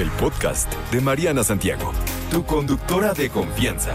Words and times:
el 0.00 0.10
podcast 0.12 0.72
de 0.92 1.00
Mariana 1.00 1.42
Santiago, 1.42 1.92
tu 2.30 2.44
conductora 2.44 3.14
de 3.14 3.30
confianza. 3.30 3.94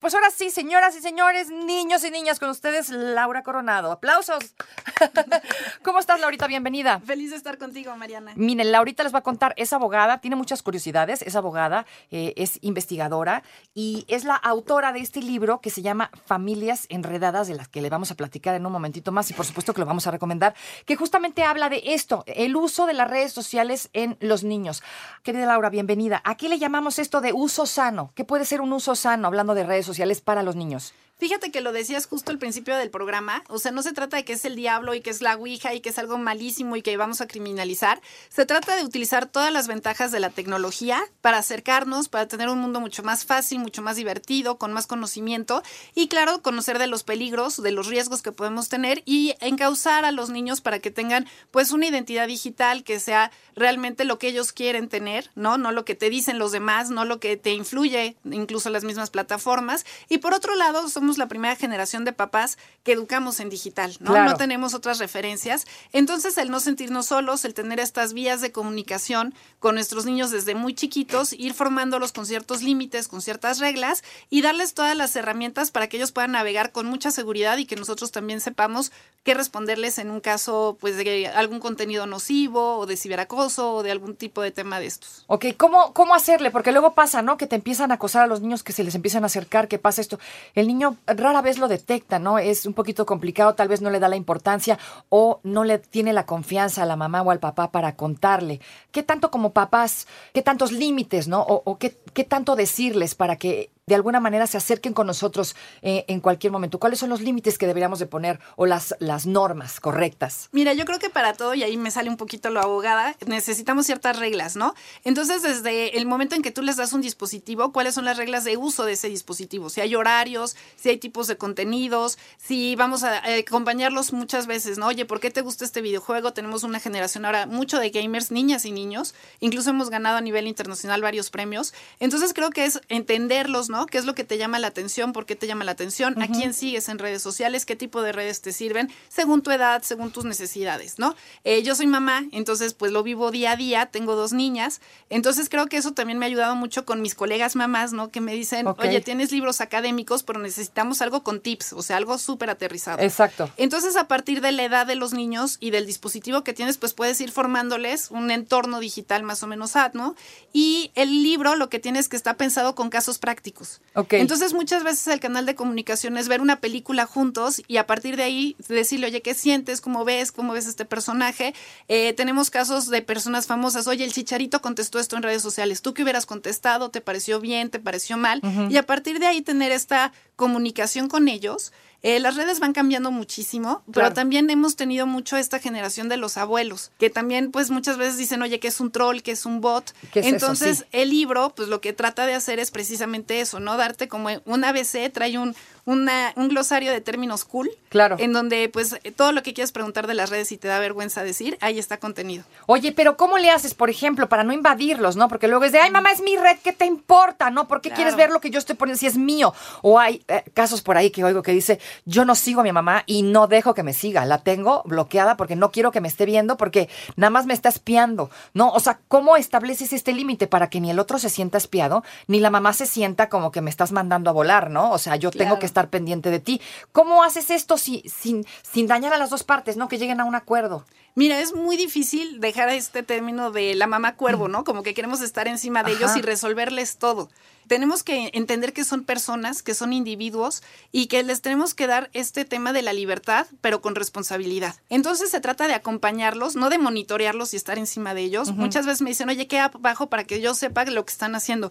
Pues 0.00 0.14
ahora 0.14 0.30
sí, 0.30 0.50
señoras 0.50 0.96
y 0.96 1.00
señores, 1.00 1.48
niños 1.48 2.02
y 2.02 2.10
niñas, 2.10 2.40
con 2.40 2.50
ustedes 2.50 2.88
Laura 2.88 3.44
Coronado. 3.44 3.92
¡Aplausos! 3.92 4.56
¿Cómo 5.84 6.00
estás, 6.00 6.20
Laurita? 6.20 6.48
Bienvenida. 6.48 7.00
Feliz 7.00 7.30
de 7.30 7.36
estar 7.36 7.58
contigo, 7.58 7.96
Mariana. 7.96 8.32
Miren, 8.34 8.72
Laurita 8.72 9.04
les 9.04 9.14
va 9.14 9.20
a 9.20 9.22
contar, 9.22 9.54
es 9.56 9.72
abogada, 9.72 10.18
tiene 10.18 10.34
muchas 10.34 10.62
curiosidades, 10.62 11.22
es 11.22 11.36
abogada, 11.36 11.86
eh, 12.10 12.32
es 12.36 12.58
investigadora 12.62 13.44
y 13.72 14.04
es 14.08 14.24
la 14.24 14.34
autora 14.34 14.92
de 14.92 15.00
este 15.00 15.22
libro 15.22 15.60
que 15.60 15.70
se 15.70 15.82
llama 15.82 16.10
Familias 16.26 16.86
Enredadas, 16.88 17.46
de 17.46 17.54
las 17.54 17.68
que 17.68 17.80
le 17.80 17.90
vamos 17.90 18.10
a 18.10 18.16
platicar 18.16 18.56
en 18.56 18.66
un 18.66 18.72
momentito 18.72 19.12
más 19.12 19.30
y 19.30 19.34
por 19.34 19.46
supuesto 19.46 19.72
que 19.72 19.80
lo 19.80 19.86
vamos 19.86 20.08
a 20.08 20.10
recomendar, 20.10 20.54
que 20.84 20.96
justamente 20.96 21.44
habla 21.44 21.68
de 21.68 21.80
esto, 21.86 22.24
el 22.26 22.56
uso 22.56 22.86
de 22.86 22.94
las 22.94 23.08
redes 23.08 23.32
sociales 23.32 23.88
en 23.92 24.16
los 24.20 24.42
niños. 24.42 24.82
Querida 25.22 25.46
Laura, 25.46 25.70
bienvenida. 25.70 26.20
¿A 26.24 26.36
qué 26.36 26.48
le 26.48 26.58
llamamos 26.58 26.98
esto 26.98 27.20
de 27.20 27.32
uso 27.32 27.66
sano? 27.66 28.10
¿Qué 28.16 28.24
puede 28.24 28.44
ser 28.44 28.60
un 28.60 28.72
uso 28.72 28.96
sano 28.96 29.28
hablando 29.28 29.54
de 29.54 29.62
redes 29.62 29.86
sociales? 29.86 29.92
sociales 29.92 30.22
para 30.22 30.42
los 30.42 30.56
niños. 30.56 30.94
Fíjate 31.22 31.52
que 31.52 31.60
lo 31.60 31.70
decías 31.70 32.06
justo 32.06 32.32
al 32.32 32.38
principio 32.38 32.76
del 32.76 32.90
programa, 32.90 33.44
o 33.46 33.60
sea, 33.60 33.70
no 33.70 33.84
se 33.84 33.92
trata 33.92 34.16
de 34.16 34.24
que 34.24 34.32
es 34.32 34.44
el 34.44 34.56
diablo 34.56 34.92
y 34.92 35.02
que 35.02 35.10
es 35.10 35.20
la 35.20 35.36
Ouija 35.36 35.72
y 35.72 35.80
que 35.80 35.90
es 35.90 35.98
algo 36.00 36.18
malísimo 36.18 36.74
y 36.74 36.82
que 36.82 36.96
vamos 36.96 37.20
a 37.20 37.28
criminalizar, 37.28 38.00
se 38.28 38.44
trata 38.44 38.74
de 38.74 38.82
utilizar 38.82 39.26
todas 39.26 39.52
las 39.52 39.68
ventajas 39.68 40.10
de 40.10 40.18
la 40.18 40.30
tecnología 40.30 41.00
para 41.20 41.38
acercarnos, 41.38 42.08
para 42.08 42.26
tener 42.26 42.48
un 42.48 42.58
mundo 42.58 42.80
mucho 42.80 43.04
más 43.04 43.24
fácil, 43.24 43.60
mucho 43.60 43.82
más 43.82 43.94
divertido, 43.94 44.58
con 44.58 44.72
más 44.72 44.88
conocimiento 44.88 45.62
y 45.94 46.08
claro, 46.08 46.42
conocer 46.42 46.80
de 46.80 46.88
los 46.88 47.04
peligros, 47.04 47.62
de 47.62 47.70
los 47.70 47.86
riesgos 47.86 48.20
que 48.20 48.32
podemos 48.32 48.68
tener 48.68 49.04
y 49.04 49.36
encauzar 49.38 50.04
a 50.04 50.10
los 50.10 50.28
niños 50.28 50.60
para 50.60 50.80
que 50.80 50.90
tengan 50.90 51.28
pues 51.52 51.70
una 51.70 51.86
identidad 51.86 52.26
digital 52.26 52.82
que 52.82 52.98
sea 52.98 53.30
realmente 53.54 54.04
lo 54.04 54.18
que 54.18 54.26
ellos 54.26 54.52
quieren 54.52 54.88
tener, 54.88 55.30
¿no? 55.36 55.56
No 55.56 55.70
lo 55.70 55.84
que 55.84 55.94
te 55.94 56.10
dicen 56.10 56.40
los 56.40 56.50
demás, 56.50 56.90
no 56.90 57.04
lo 57.04 57.20
que 57.20 57.36
te 57.36 57.52
influye 57.52 58.16
incluso 58.24 58.70
las 58.70 58.82
mismas 58.82 59.10
plataformas. 59.10 59.86
Y 60.08 60.18
por 60.18 60.34
otro 60.34 60.56
lado, 60.56 60.88
somos 60.88 61.11
la 61.18 61.28
primera 61.28 61.56
generación 61.56 62.04
de 62.04 62.12
papás 62.12 62.58
que 62.82 62.92
educamos 62.92 63.40
en 63.40 63.50
digital, 63.50 63.96
¿no? 64.00 64.24
No 64.24 64.36
tenemos 64.36 64.74
otras 64.74 64.98
referencias. 64.98 65.66
Entonces, 65.92 66.36
el 66.38 66.50
no 66.50 66.60
sentirnos 66.60 67.06
solos, 67.06 67.44
el 67.44 67.54
tener 67.54 67.80
estas 67.80 68.12
vías 68.12 68.40
de 68.40 68.52
comunicación 68.52 69.34
con 69.58 69.74
nuestros 69.74 70.04
niños 70.04 70.30
desde 70.30 70.54
muy 70.54 70.74
chiquitos, 70.74 71.32
ir 71.32 71.54
formándolos 71.54 72.12
con 72.12 72.26
ciertos 72.26 72.62
límites, 72.62 73.08
con 73.08 73.22
ciertas 73.22 73.58
reglas 73.58 74.02
y 74.30 74.42
darles 74.42 74.74
todas 74.74 74.96
las 74.96 75.14
herramientas 75.16 75.70
para 75.70 75.88
que 75.88 75.96
ellos 75.96 76.12
puedan 76.12 76.32
navegar 76.32 76.72
con 76.72 76.86
mucha 76.86 77.10
seguridad 77.10 77.58
y 77.58 77.66
que 77.66 77.76
nosotros 77.76 78.10
también 78.10 78.40
sepamos 78.40 78.92
qué 79.22 79.34
responderles 79.34 79.98
en 79.98 80.10
un 80.10 80.20
caso, 80.20 80.76
pues, 80.80 80.96
de 80.96 81.28
algún 81.28 81.60
contenido 81.60 82.06
nocivo 82.06 82.78
o 82.78 82.86
de 82.86 82.96
ciberacoso 82.96 83.74
o 83.74 83.82
de 83.82 83.90
algún 83.90 84.16
tipo 84.16 84.42
de 84.42 84.50
tema 84.50 84.80
de 84.80 84.86
estos. 84.86 85.24
Ok, 85.28 85.46
¿cómo, 85.56 85.92
cómo 85.92 86.14
hacerle? 86.14 86.50
Porque 86.50 86.72
luego 86.72 86.94
pasa, 86.94 87.22
¿no? 87.22 87.36
Que 87.36 87.46
te 87.46 87.56
empiezan 87.56 87.90
a 87.92 87.94
acosar 87.94 88.24
a 88.24 88.26
los 88.26 88.40
niños, 88.40 88.62
que 88.62 88.72
se 88.72 88.84
les 88.84 88.94
empiezan 88.94 89.22
a 89.22 89.26
acercar, 89.26 89.68
que 89.68 89.78
pasa 89.78 90.00
esto. 90.00 90.18
El 90.54 90.66
niño 90.66 90.96
rara 91.06 91.42
vez 91.42 91.58
lo 91.58 91.68
detecta, 91.68 92.18
¿no? 92.18 92.38
Es 92.38 92.66
un 92.66 92.74
poquito 92.74 93.06
complicado, 93.06 93.54
tal 93.54 93.68
vez 93.68 93.80
no 93.80 93.90
le 93.90 94.00
da 94.00 94.08
la 94.08 94.16
importancia 94.16 94.78
o 95.08 95.40
no 95.42 95.64
le 95.64 95.78
tiene 95.78 96.12
la 96.12 96.26
confianza 96.26 96.82
a 96.82 96.86
la 96.86 96.96
mamá 96.96 97.22
o 97.22 97.30
al 97.30 97.40
papá 97.40 97.70
para 97.70 97.96
contarle. 97.96 98.60
¿Qué 98.90 99.02
tanto 99.02 99.30
como 99.30 99.52
papás, 99.52 100.06
qué 100.32 100.42
tantos 100.42 100.72
límites, 100.72 101.28
¿no? 101.28 101.42
O, 101.42 101.78
qué, 101.78 101.98
qué 102.12 102.24
tanto 102.24 102.56
decirles 102.56 103.14
para 103.14 103.36
que 103.36 103.70
de 103.86 103.94
alguna 103.94 104.20
manera 104.20 104.46
se 104.46 104.56
acerquen 104.56 104.92
con 104.92 105.06
nosotros 105.06 105.56
eh, 105.82 106.04
en 106.08 106.20
cualquier 106.20 106.52
momento? 106.52 106.78
¿Cuáles 106.78 106.98
son 106.98 107.10
los 107.10 107.20
límites 107.20 107.58
que 107.58 107.66
deberíamos 107.66 107.98
de 107.98 108.06
poner 108.06 108.38
o 108.56 108.66
las, 108.66 108.94
las 109.00 109.26
normas 109.26 109.80
correctas? 109.80 110.48
Mira, 110.52 110.72
yo 110.72 110.84
creo 110.84 110.98
que 110.98 111.10
para 111.10 111.32
todo, 111.32 111.54
y 111.54 111.62
ahí 111.62 111.76
me 111.76 111.90
sale 111.90 112.08
un 112.08 112.16
poquito 112.16 112.50
lo 112.50 112.60
abogada, 112.60 113.16
necesitamos 113.26 113.86
ciertas 113.86 114.18
reglas, 114.18 114.54
¿no? 114.54 114.74
Entonces, 115.04 115.42
desde 115.42 115.98
el 115.98 116.06
momento 116.06 116.36
en 116.36 116.42
que 116.42 116.52
tú 116.52 116.62
les 116.62 116.76
das 116.76 116.92
un 116.92 117.00
dispositivo, 117.00 117.72
¿cuáles 117.72 117.94
son 117.94 118.04
las 118.04 118.16
reglas 118.16 118.44
de 118.44 118.56
uso 118.56 118.84
de 118.84 118.92
ese 118.92 119.08
dispositivo? 119.08 119.68
Si 119.68 119.80
hay 119.80 119.94
horarios, 119.94 120.56
si 120.76 120.90
hay 120.90 120.98
tipos 120.98 121.26
de 121.26 121.36
contenidos, 121.36 122.18
si 122.38 122.76
vamos 122.76 123.02
a 123.02 123.22
acompañarlos 123.38 124.12
muchas 124.12 124.46
veces, 124.46 124.78
¿no? 124.78 124.86
Oye, 124.86 125.06
¿por 125.06 125.18
qué 125.18 125.30
te 125.30 125.40
gusta 125.40 125.64
este 125.64 125.82
videojuego? 125.82 126.32
Tenemos 126.32 126.62
una 126.62 126.78
generación 126.78 127.24
ahora 127.24 127.46
mucho 127.46 127.78
de 127.78 127.90
gamers, 127.90 128.30
niñas 128.30 128.64
y 128.64 128.70
niños, 128.70 129.14
incluso 129.40 129.70
hemos 129.70 129.90
ganado 129.90 130.18
a 130.18 130.20
nivel 130.20 130.46
internacional 130.46 131.02
varios 131.02 131.30
premios. 131.30 131.74
Entonces, 131.98 132.32
creo 132.32 132.50
que 132.50 132.64
es 132.64 132.80
entenderlos, 132.88 133.70
¿no? 133.72 133.86
¿Qué 133.86 133.98
es 133.98 134.04
lo 134.04 134.14
que 134.14 134.22
te 134.22 134.38
llama 134.38 134.60
la 134.60 134.68
atención? 134.68 135.12
¿Por 135.12 135.26
qué 135.26 135.34
te 135.34 135.48
llama 135.48 135.64
la 135.64 135.72
atención? 135.72 136.22
¿A 136.22 136.28
quién 136.28 136.54
sigues 136.54 136.88
en 136.88 137.00
redes 137.00 137.22
sociales? 137.22 137.66
¿Qué 137.66 137.74
tipo 137.74 138.02
de 138.02 138.12
redes 138.12 138.40
te 138.40 138.52
sirven? 138.52 138.92
Según 139.08 139.42
tu 139.42 139.50
edad, 139.50 139.82
según 139.82 140.12
tus 140.12 140.24
necesidades, 140.24 141.00
¿no? 141.00 141.16
Eh, 141.42 141.64
yo 141.64 141.74
soy 141.74 141.88
mamá, 141.88 142.22
entonces 142.30 142.74
pues 142.74 142.92
lo 142.92 143.02
vivo 143.02 143.32
día 143.32 143.52
a 143.52 143.56
día, 143.56 143.86
tengo 143.86 144.14
dos 144.14 144.32
niñas, 144.32 144.80
entonces 145.10 145.48
creo 145.48 145.66
que 145.66 145.78
eso 145.78 145.92
también 145.92 146.18
me 146.18 146.26
ha 146.26 146.28
ayudado 146.28 146.54
mucho 146.54 146.84
con 146.84 147.02
mis 147.02 147.14
colegas 147.14 147.56
mamás, 147.56 147.92
¿no? 147.92 148.10
Que 148.10 148.20
me 148.20 148.34
dicen, 148.34 148.66
oye, 148.66 149.00
tienes 149.00 149.32
libros 149.32 149.60
académicos, 149.60 150.22
pero 150.22 150.38
necesitamos 150.38 151.02
algo 151.02 151.24
con 151.24 151.40
tips, 151.40 151.72
o 151.72 151.82
sea, 151.82 151.96
algo 151.96 152.18
súper 152.18 152.50
aterrizado. 152.50 153.02
Exacto. 153.02 153.50
Entonces, 153.56 153.96
a 153.96 154.06
partir 154.06 154.40
de 154.42 154.52
la 154.52 154.64
edad 154.64 154.86
de 154.86 154.94
los 154.94 155.14
niños 155.14 155.56
y 155.58 155.70
del 155.70 155.86
dispositivo 155.86 156.44
que 156.44 156.52
tienes, 156.52 156.76
pues 156.76 156.92
puedes 156.92 157.20
ir 157.20 157.30
formándoles 157.30 158.10
un 158.10 158.30
entorno 158.30 158.80
digital 158.80 159.22
más 159.22 159.42
o 159.42 159.46
menos 159.46 159.76
ad, 159.76 159.94
¿no? 159.94 160.14
Y 160.52 160.90
el 160.94 161.22
libro 161.22 161.56
lo 161.56 161.68
que 161.68 161.78
tienes 161.78 162.08
que 162.08 162.16
está 162.16 162.36
pensado 162.36 162.74
con 162.74 162.90
casos 162.90 163.18
prácticos. 163.18 163.61
Entonces 164.10 164.54
muchas 164.54 164.84
veces 164.84 165.06
el 165.08 165.20
canal 165.20 165.46
de 165.46 165.54
comunicación 165.54 166.16
es 166.16 166.28
ver 166.28 166.40
una 166.40 166.60
película 166.60 167.06
juntos 167.06 167.62
y 167.68 167.76
a 167.76 167.86
partir 167.86 168.16
de 168.16 168.22
ahí 168.22 168.56
decirle, 168.68 169.08
oye, 169.08 169.22
¿qué 169.22 169.34
sientes? 169.34 169.80
¿Cómo 169.80 170.04
ves? 170.04 170.32
¿Cómo 170.32 170.52
ves 170.52 170.66
este 170.66 170.84
personaje? 170.84 171.54
Eh, 171.88 172.12
tenemos 172.14 172.50
casos 172.50 172.88
de 172.88 173.02
personas 173.02 173.46
famosas, 173.46 173.86
oye, 173.86 174.04
el 174.04 174.12
chicharito 174.12 174.60
contestó 174.60 174.98
esto 174.98 175.16
en 175.16 175.22
redes 175.22 175.42
sociales, 175.42 175.82
¿tú 175.82 175.94
qué 175.94 176.02
hubieras 176.02 176.26
contestado? 176.26 176.90
¿Te 176.90 177.00
pareció 177.00 177.40
bien? 177.40 177.70
¿Te 177.70 177.78
pareció 177.78 178.16
mal? 178.16 178.40
Y 178.70 178.76
a 178.76 178.82
partir 178.84 179.18
de 179.18 179.26
ahí 179.26 179.42
tener 179.42 179.72
esta 179.72 180.12
comunicación 180.36 181.08
con 181.08 181.28
ellos 181.28 181.72
eh, 182.02 182.18
las 182.18 182.34
redes 182.34 182.58
van 182.58 182.72
cambiando 182.72 183.12
muchísimo, 183.12 183.82
pero 183.92 184.12
también 184.12 184.50
hemos 184.50 184.74
tenido 184.74 185.06
mucho 185.06 185.36
esta 185.36 185.60
generación 185.60 186.08
de 186.08 186.16
los 186.16 186.36
abuelos, 186.36 186.90
que 186.98 187.10
también 187.10 187.52
pues 187.52 187.70
muchas 187.70 187.96
veces 187.96 188.16
dicen, 188.16 188.42
oye, 188.42 188.58
que 188.58 188.68
es 188.68 188.80
un 188.80 188.90
troll, 188.90 189.20
que 189.20 189.30
es 189.30 189.46
un 189.46 189.60
bot. 189.60 189.94
Entonces 190.14 190.86
el 190.90 191.10
libro 191.10 191.52
pues 191.54 191.68
lo 191.68 191.80
que 191.80 191.92
trata 191.92 192.26
de 192.26 192.34
hacer 192.34 192.58
es 192.58 192.72
precisamente 192.72 193.40
eso, 193.40 193.60
¿no? 193.60 193.76
Darte 193.76 194.08
como 194.08 194.30
un 194.44 194.64
ABC, 194.64 195.12
trae 195.12 195.38
un, 195.38 195.54
una, 195.84 196.32
un 196.36 196.48
glosario 196.48 196.92
de 196.92 197.00
términos 197.00 197.44
cool. 197.44 197.70
Claro. 197.88 198.16
En 198.18 198.32
donde, 198.32 198.68
pues, 198.68 198.96
todo 199.16 199.32
lo 199.32 199.42
que 199.42 199.52
quieres 199.52 199.72
preguntar 199.72 200.06
de 200.06 200.14
las 200.14 200.30
redes 200.30 200.52
y 200.52 200.56
te 200.56 200.68
da 200.68 200.78
vergüenza 200.78 201.24
decir, 201.24 201.58
ahí 201.60 201.78
está 201.78 201.98
contenido. 201.98 202.44
Oye, 202.66 202.92
pero 202.92 203.16
¿cómo 203.16 203.38
le 203.38 203.50
haces, 203.50 203.74
por 203.74 203.90
ejemplo, 203.90 204.28
para 204.28 204.44
no 204.44 204.52
invadirlos, 204.52 205.16
no? 205.16 205.28
Porque 205.28 205.48
luego 205.48 205.64
es 205.64 205.72
de, 205.72 205.80
ay, 205.80 205.90
mamá, 205.90 206.12
es 206.12 206.22
mi 206.22 206.36
red, 206.36 206.56
¿qué 206.62 206.72
te 206.72 206.86
importa, 206.86 207.50
no? 207.50 207.68
¿Por 207.68 207.80
qué 207.80 207.90
quieres 207.90 208.16
ver 208.16 208.30
lo 208.30 208.40
que 208.40 208.50
yo 208.50 208.58
estoy 208.58 208.76
poniendo 208.76 208.98
si 208.98 209.06
es 209.06 209.16
mío? 209.16 209.54
O 209.82 209.98
hay 209.98 210.22
eh, 210.28 210.44
casos 210.54 210.82
por 210.82 210.96
ahí 210.96 211.10
que 211.10 211.24
oigo 211.24 211.42
que 211.42 211.52
dice, 211.52 211.80
yo 212.04 212.24
no 212.24 212.34
sigo 212.34 212.60
a 212.60 212.64
mi 212.64 212.72
mamá 212.72 213.02
y 213.06 213.22
no 213.22 213.46
dejo 213.46 213.74
que 213.74 213.82
me 213.82 213.92
siga. 213.92 214.24
La 214.24 214.38
tengo 214.38 214.82
bloqueada 214.84 215.36
porque 215.36 215.56
no 215.56 215.70
quiero 215.70 215.90
que 215.90 216.00
me 216.00 216.08
esté 216.08 216.24
viendo 216.24 216.56
porque 216.56 216.88
nada 217.16 217.30
más 217.30 217.46
me 217.46 217.54
está 217.54 217.68
espiando, 217.68 218.30
¿no? 218.54 218.70
O 218.70 218.80
sea, 218.80 219.00
¿cómo 219.08 219.36
estableces 219.36 219.92
este 219.92 220.12
límite 220.12 220.46
para 220.46 220.70
que 220.70 220.80
ni 220.80 220.90
el 220.90 220.98
otro 220.98 221.18
se 221.18 221.28
sienta 221.28 221.58
espiado, 221.58 222.04
ni 222.26 222.40
la 222.40 222.50
mamá 222.50 222.72
se 222.72 222.86
sienta 222.86 223.28
como 223.28 223.50
que 223.50 223.60
me 223.60 223.70
estás 223.70 223.92
mandando 223.92 224.30
a 224.30 224.32
volar, 224.32 224.70
¿no? 224.70 224.92
O 224.92 224.98
sea, 224.98 225.16
yo 225.16 225.30
tengo 225.30 225.58
que 225.58 225.66
estar 225.72 225.88
pendiente 225.88 226.30
de 226.30 226.38
ti. 226.38 226.60
¿Cómo 226.92 227.24
haces 227.24 227.50
esto 227.50 227.78
si, 227.78 228.02
sin, 228.08 228.46
sin 228.62 228.86
dañar 228.86 229.12
a 229.12 229.18
las 229.18 229.30
dos 229.30 229.42
partes, 229.42 229.76
¿no? 229.76 229.88
Que 229.88 229.98
lleguen 229.98 230.20
a 230.20 230.24
un 230.24 230.34
acuerdo. 230.34 230.84
Mira, 231.14 231.40
es 231.40 231.54
muy 231.54 231.76
difícil 231.76 232.40
dejar 232.40 232.70
este 232.70 233.02
término 233.02 233.50
de 233.50 233.74
la 233.74 233.86
mamá 233.86 234.16
cuervo, 234.16 234.48
¿no? 234.48 234.64
Como 234.64 234.82
que 234.82 234.94
queremos 234.94 235.20
estar 235.20 235.46
encima 235.46 235.82
de 235.82 235.92
ellos 235.92 236.16
y 236.16 236.22
resolverles 236.22 236.96
todo. 236.96 237.28
Tenemos 237.66 238.02
que 238.02 238.30
entender 238.32 238.72
que 238.72 238.82
son 238.82 239.04
personas, 239.04 239.62
que 239.62 239.74
son 239.74 239.92
individuos 239.92 240.62
y 240.90 241.06
que 241.06 241.22
les 241.22 241.42
tenemos 241.42 241.74
que 241.74 241.86
dar 241.86 242.08
este 242.14 242.46
tema 242.46 242.72
de 242.72 242.80
la 242.80 242.94
libertad, 242.94 243.46
pero 243.60 243.82
con 243.82 243.94
responsabilidad. 243.94 244.74
Entonces 244.88 245.30
se 245.30 245.40
trata 245.40 245.68
de 245.68 245.74
acompañarlos, 245.74 246.56
no 246.56 246.70
de 246.70 246.78
monitorearlos 246.78 247.52
y 247.52 247.56
estar 247.56 247.78
encima 247.78 248.14
de 248.14 248.22
ellos. 248.22 248.50
Muchas 248.52 248.86
veces 248.86 249.02
me 249.02 249.10
dicen, 249.10 249.28
oye, 249.28 249.46
¿qué 249.46 249.58
abajo 249.58 250.08
para 250.08 250.24
que 250.24 250.40
yo 250.40 250.54
sepa 250.54 250.86
lo 250.86 251.04
que 251.04 251.12
están 251.12 251.34
haciendo? 251.34 251.70